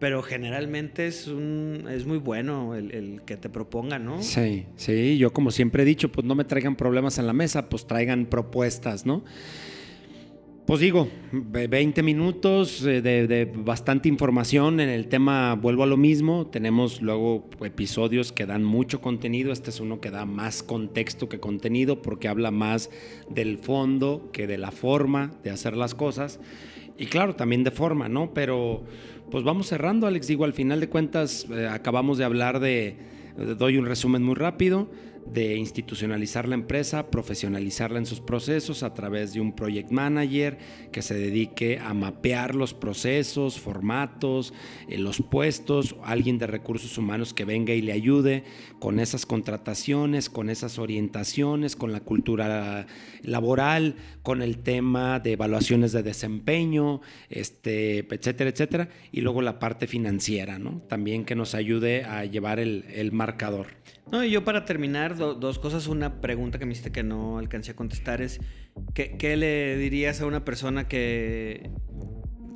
pero 0.00 0.22
generalmente 0.22 1.06
es, 1.06 1.28
un, 1.28 1.86
es 1.88 2.04
muy 2.04 2.18
bueno 2.18 2.74
el, 2.74 3.22
que 3.24 3.36
te 3.36 3.48
propongan, 3.48 4.04
¿no? 4.04 4.22
Sí, 4.22 4.66
sí, 4.74 5.18
yo 5.18 5.32
como 5.32 5.52
siempre 5.52 5.84
he 5.84 5.86
dicho, 5.86 6.10
pues 6.10 6.26
no 6.26 6.34
me 6.34 6.44
traigan 6.44 6.74
problemas 6.74 7.18
en 7.18 7.28
la 7.28 7.32
mesa, 7.32 7.68
pues 7.68 7.86
traigan 7.86 8.26
propuestas, 8.26 9.06
¿no? 9.06 9.24
Pues 10.66 10.80
digo, 10.80 11.08
20 11.30 12.02
minutos 12.02 12.86
eh, 12.86 13.02
de, 13.02 13.52
bastante 13.54 14.08
información 14.08 14.80
en 14.80 14.88
el 14.88 15.08
tema, 15.08 15.54
vuelvo 15.56 15.82
a 15.82 15.86
lo 15.86 15.98
mismo, 15.98 16.46
tenemos 16.46 17.02
luego 17.02 17.50
episodios 17.62 18.32
que 18.32 18.46
dan 18.46 18.64
mucho 18.64 19.02
contenido, 19.02 19.52
este 19.52 19.68
es 19.68 19.80
uno 19.80 20.00
que 20.00 20.10
da 20.10 20.24
más 20.24 20.62
contexto 20.62 21.28
que 21.28 21.38
contenido 21.38 22.00
porque 22.00 22.28
habla 22.28 22.50
más 22.50 22.88
del 23.28 23.58
fondo 23.58 24.30
que 24.32 24.46
de 24.46 24.56
la 24.56 24.70
forma 24.70 25.32
de 25.44 25.50
hacer 25.50 25.76
las 25.76 25.94
cosas. 25.94 26.40
Y 26.96 27.06
claro, 27.06 27.36
también 27.36 27.62
de 27.62 27.70
forma, 27.70 28.08
¿no? 28.08 28.32
Pero 28.32 28.84
pues 29.30 29.44
vamos 29.44 29.66
cerrando, 29.66 30.06
Alex, 30.06 30.28
digo, 30.28 30.46
al 30.46 30.54
final 30.54 30.80
de 30.80 30.88
cuentas 30.88 31.46
eh, 31.50 31.68
acabamos 31.70 32.16
de 32.16 32.24
hablar 32.24 32.58
de, 32.58 32.96
doy 33.58 33.76
un 33.76 33.84
resumen 33.84 34.22
muy 34.22 34.34
rápido, 34.34 34.88
de 35.26 35.56
institucionalizar 35.56 36.48
la 36.48 36.54
empresa, 36.54 37.10
profesionalizarla 37.10 37.98
en 37.98 38.06
sus 38.06 38.20
procesos 38.20 38.82
a 38.82 38.94
través 38.94 39.32
de 39.34 39.40
un 39.40 39.54
project 39.54 39.90
manager 39.90 40.58
que 40.92 41.02
se 41.02 41.14
dedique 41.14 41.78
a 41.78 41.94
mapear 41.94 42.54
los 42.54 42.74
procesos, 42.74 43.58
formatos, 43.58 44.52
eh, 44.88 44.98
los 44.98 45.22
puestos, 45.22 45.96
alguien 46.04 46.38
de 46.38 46.46
recursos 46.46 46.98
humanos 46.98 47.34
que 47.34 47.44
venga 47.44 47.74
y 47.74 47.82
le 47.82 47.92
ayude 47.92 48.44
con 48.78 49.00
esas 49.00 49.26
contrataciones, 49.26 50.28
con 50.28 50.50
esas 50.50 50.78
orientaciones, 50.78 51.76
con 51.76 51.92
la 51.92 52.00
cultura 52.00 52.86
laboral, 53.22 53.96
con 54.22 54.42
el 54.42 54.58
tema 54.58 55.20
de 55.20 55.32
evaluaciones 55.32 55.92
de 55.92 56.02
desempeño, 56.02 57.00
este, 57.30 58.00
etcétera, 58.00 58.50
etcétera, 58.50 58.88
y 59.12 59.20
luego 59.20 59.42
la 59.42 59.58
parte 59.58 59.86
financiera, 59.86 60.58
¿no? 60.58 60.82
También 60.88 61.24
que 61.24 61.34
nos 61.34 61.54
ayude 61.54 62.04
a 62.04 62.24
llevar 62.24 62.60
el, 62.60 62.84
el 62.92 63.12
marcador. 63.12 63.68
No, 64.10 64.22
y 64.22 64.30
yo 64.30 64.44
para 64.44 64.64
terminar, 64.64 65.13
dos 65.14 65.58
cosas. 65.58 65.86
Una 65.86 66.20
pregunta 66.20 66.58
que 66.58 66.66
me 66.66 66.72
hiciste 66.72 66.92
que 66.92 67.02
no 67.02 67.38
alcancé 67.38 67.72
a 67.72 67.76
contestar 67.76 68.22
es, 68.22 68.40
¿qué, 68.94 69.16
¿qué, 69.16 69.36
le 69.36 69.76
dirías 69.76 70.20
a 70.20 70.26
una 70.26 70.44
persona 70.44 70.88
que, 70.88 71.70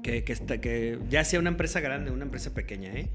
que, 0.02 0.24
que, 0.24 0.32
está, 0.32 0.60
que 0.60 0.98
ya 1.08 1.24
sea 1.24 1.40
una 1.40 1.50
empresa 1.50 1.80
grande, 1.80 2.10
una 2.10 2.24
empresa 2.24 2.54
pequeña, 2.54 2.92
¿eh? 2.92 3.10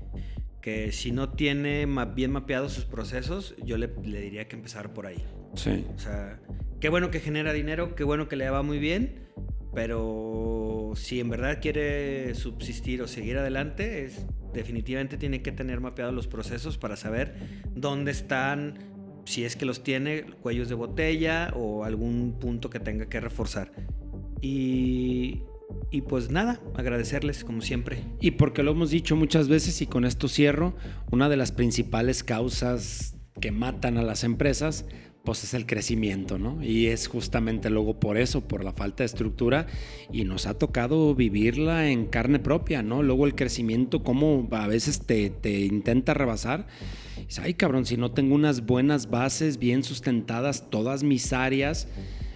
que 0.62 0.94
si 0.94 1.12
no 1.12 1.30
tiene 1.30 1.86
bien 2.16 2.32
mapeados 2.32 2.72
sus 2.72 2.86
procesos, 2.86 3.54
yo 3.66 3.78
le, 3.78 3.90
le 4.04 4.22
diría 4.22 4.48
que 4.48 4.56
empezar 4.56 4.94
por 4.94 5.08
ahí. 5.08 5.22
Sí. 5.56 5.86
O 5.94 6.00
sea, 6.00 6.40
qué 6.80 6.88
bueno 6.88 7.12
que 7.12 7.20
genera 7.20 7.52
dinero, 7.52 7.96
qué 7.96 8.06
bueno 8.06 8.30
que 8.30 8.38
le 8.38 8.50
va 8.50 8.64
muy 8.64 8.80
bien, 8.80 9.28
pero 9.76 10.94
si 10.96 11.20
en 11.20 11.30
verdad 11.30 11.60
quiere 11.62 12.34
subsistir 12.36 13.02
o 13.02 13.08
seguir 13.08 13.38
adelante, 13.38 14.06
es 14.06 14.26
definitivamente 14.54 15.18
tiene 15.18 15.42
que 15.42 15.52
tener 15.52 15.82
mapeados 15.82 16.14
los 16.14 16.28
procesos 16.28 16.78
para 16.78 16.96
saber 16.96 17.36
dónde 17.76 18.12
están, 18.12 18.78
si 19.26 19.46
es 19.46 19.56
que 19.56 19.66
los 19.66 19.84
tiene, 19.84 20.24
cuellos 20.42 20.70
de 20.70 20.76
botella 20.76 21.52
o 21.56 21.84
algún 21.84 22.38
punto 22.40 22.70
que 22.70 22.80
tenga 22.80 23.08
que 23.08 23.20
reforzar. 23.20 23.72
Y, 24.42 25.44
y 25.92 26.02
pues 26.02 26.30
nada, 26.30 26.60
agradecerles 26.76 27.44
como 27.44 27.62
siempre. 27.62 28.04
Y 28.20 28.32
porque 28.32 28.64
lo 28.64 28.72
hemos 28.72 28.90
dicho 28.90 29.16
muchas 29.16 29.48
veces 29.48 29.82
y 29.82 29.88
con 29.88 30.06
esto 30.06 30.28
cierro, 30.28 30.76
una 31.12 31.30
de 31.30 31.38
las 31.38 31.52
principales 31.52 32.24
causas 32.24 33.16
que 33.40 33.52
matan 33.52 33.98
a 33.98 34.04
las 34.04 34.24
empresas 34.24 34.86
pues 35.24 35.44
es 35.46 35.54
el 35.54 35.66
crecimiento, 35.66 36.38
¿no? 36.38 36.62
Y 36.64 36.88
es 36.88 37.08
justamente 37.08 37.70
luego 37.70 38.00
por 38.00 38.18
eso, 38.18 38.42
por 38.42 38.64
la 38.64 38.74
falta 38.74 39.04
de 39.04 39.06
estructura, 39.06 39.68
y 40.12 40.26
nos 40.26 40.48
ha 40.48 40.58
tocado 40.58 41.16
vivirla 41.16 41.90
en 41.90 42.08
carne 42.08 42.40
propia, 42.40 42.84
¿no? 42.84 43.02
Luego 43.04 43.26
el 43.26 43.34
crecimiento, 43.34 44.04
como 44.04 44.48
a 44.52 44.68
veces 44.68 45.06
te, 45.06 45.30
te 45.30 45.62
intenta 45.62 46.14
rebasar. 46.14 46.68
Ay, 47.40 47.56
cabrón, 47.56 47.86
si 47.86 47.98
no 47.98 48.12
tengo 48.12 48.36
unas 48.36 48.66
buenas 48.66 49.10
bases 49.10 49.58
bien 49.58 49.84
sustentadas, 49.84 50.70
todas 50.70 51.04
mis 51.04 51.34
áreas, 51.34 51.88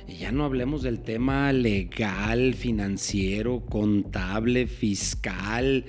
ya 0.07 0.31
no 0.31 0.43
hablemos 0.45 0.81
del 0.81 0.99
tema 0.99 1.51
legal, 1.53 2.55
financiero, 2.55 3.59
contable, 3.65 4.67
fiscal, 4.67 5.85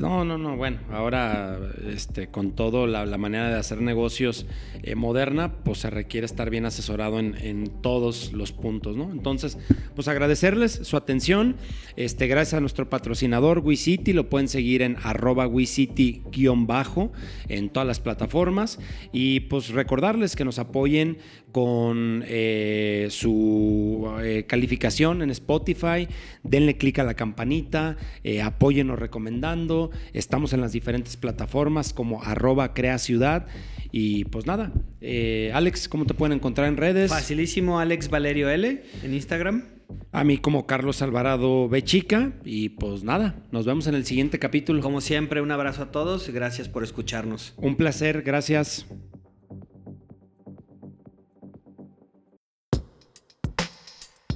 no, 0.00 0.24
no, 0.24 0.38
no, 0.38 0.56
bueno, 0.56 0.78
ahora 0.90 1.58
este, 1.86 2.28
con 2.28 2.52
todo 2.52 2.86
la, 2.86 3.06
manera 3.18 3.48
de 3.48 3.56
hacer 3.56 3.80
negocios 3.80 4.46
eh, 4.82 4.94
moderna, 4.94 5.52
pues 5.64 5.78
se 5.78 5.90
requiere 5.90 6.24
estar 6.24 6.50
bien 6.50 6.64
asesorado 6.66 7.18
en, 7.18 7.68
todos 7.82 8.32
los 8.32 8.52
puntos, 8.52 8.96
¿no? 8.96 9.10
Entonces, 9.10 9.58
pues 9.94 10.08
agradecerles 10.08 10.80
su 10.82 10.96
atención, 10.96 11.56
este, 11.96 12.26
gracias 12.26 12.54
a 12.54 12.60
nuestro 12.60 12.88
patrocinador 12.88 13.60
WeCity, 13.60 14.12
lo 14.12 14.28
pueden 14.28 14.48
seguir 14.48 14.82
en 14.82 14.96
arroba 15.02 15.46
WeCity-bajo 15.46 17.12
en 17.48 17.70
todas 17.70 17.86
las 17.86 18.00
plataformas 18.00 18.78
y 19.12 19.40
pues 19.40 19.70
recordarles 19.70 20.36
que 20.36 20.44
nos 20.44 20.58
apoyen 20.58 21.18
con 21.52 22.24
eh, 22.26 23.08
su 23.10 24.08
eh, 24.22 24.44
calificación 24.46 25.22
en 25.22 25.30
Spotify, 25.30 26.08
denle 26.42 26.76
clic 26.76 26.98
a 26.98 27.04
la 27.04 27.14
campanita, 27.14 27.96
apóyenos 28.42 28.98
recomendando, 28.98 29.90
Estamos 30.12 30.52
en 30.52 30.60
las 30.60 30.72
diferentes 30.72 31.16
plataformas 31.16 31.92
como 31.92 32.22
arroba 32.22 32.74
crea 32.74 32.98
ciudad. 32.98 33.46
Y 33.90 34.24
pues 34.26 34.46
nada, 34.46 34.72
eh, 35.00 35.50
Alex, 35.54 35.88
¿cómo 35.88 36.04
te 36.04 36.14
pueden 36.14 36.36
encontrar 36.36 36.68
en 36.68 36.76
redes? 36.76 37.10
Facilísimo, 37.10 37.78
Alex 37.78 38.10
Valerio 38.10 38.50
L 38.50 38.82
en 39.02 39.14
Instagram. 39.14 39.64
A 40.12 40.24
mí 40.24 40.36
como 40.36 40.66
Carlos 40.66 41.00
Alvarado 41.00 41.68
Bechica. 41.68 42.32
Y 42.44 42.70
pues 42.70 43.04
nada, 43.04 43.36
nos 43.50 43.64
vemos 43.64 43.86
en 43.86 43.94
el 43.94 44.04
siguiente 44.04 44.38
capítulo. 44.38 44.82
Como 44.82 45.00
siempre, 45.00 45.40
un 45.40 45.50
abrazo 45.50 45.84
a 45.84 45.90
todos 45.90 46.28
gracias 46.28 46.68
por 46.68 46.84
escucharnos. 46.84 47.54
Un 47.56 47.76
placer, 47.76 48.22
gracias. 48.22 48.86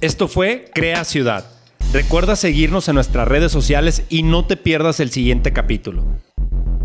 Esto 0.03 0.27
fue 0.27 0.65
Crea 0.73 1.05
Ciudad 1.05 1.45
Recuerda 1.93 2.35
seguirnos 2.35 2.89
en 2.89 2.95
nuestras 2.95 3.25
redes 3.25 3.53
sociales 3.53 4.03
y 4.09 4.23
no 4.23 4.45
te 4.45 4.57
pierdas 4.57 4.99
el 4.99 5.11
siguiente 5.11 5.53
capítulo. 5.53 6.03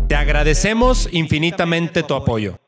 Te 0.07 0.15
agradecemos 0.15 1.09
infinitamente 1.11 2.01
tu 2.03 2.13
apoyo. 2.13 2.59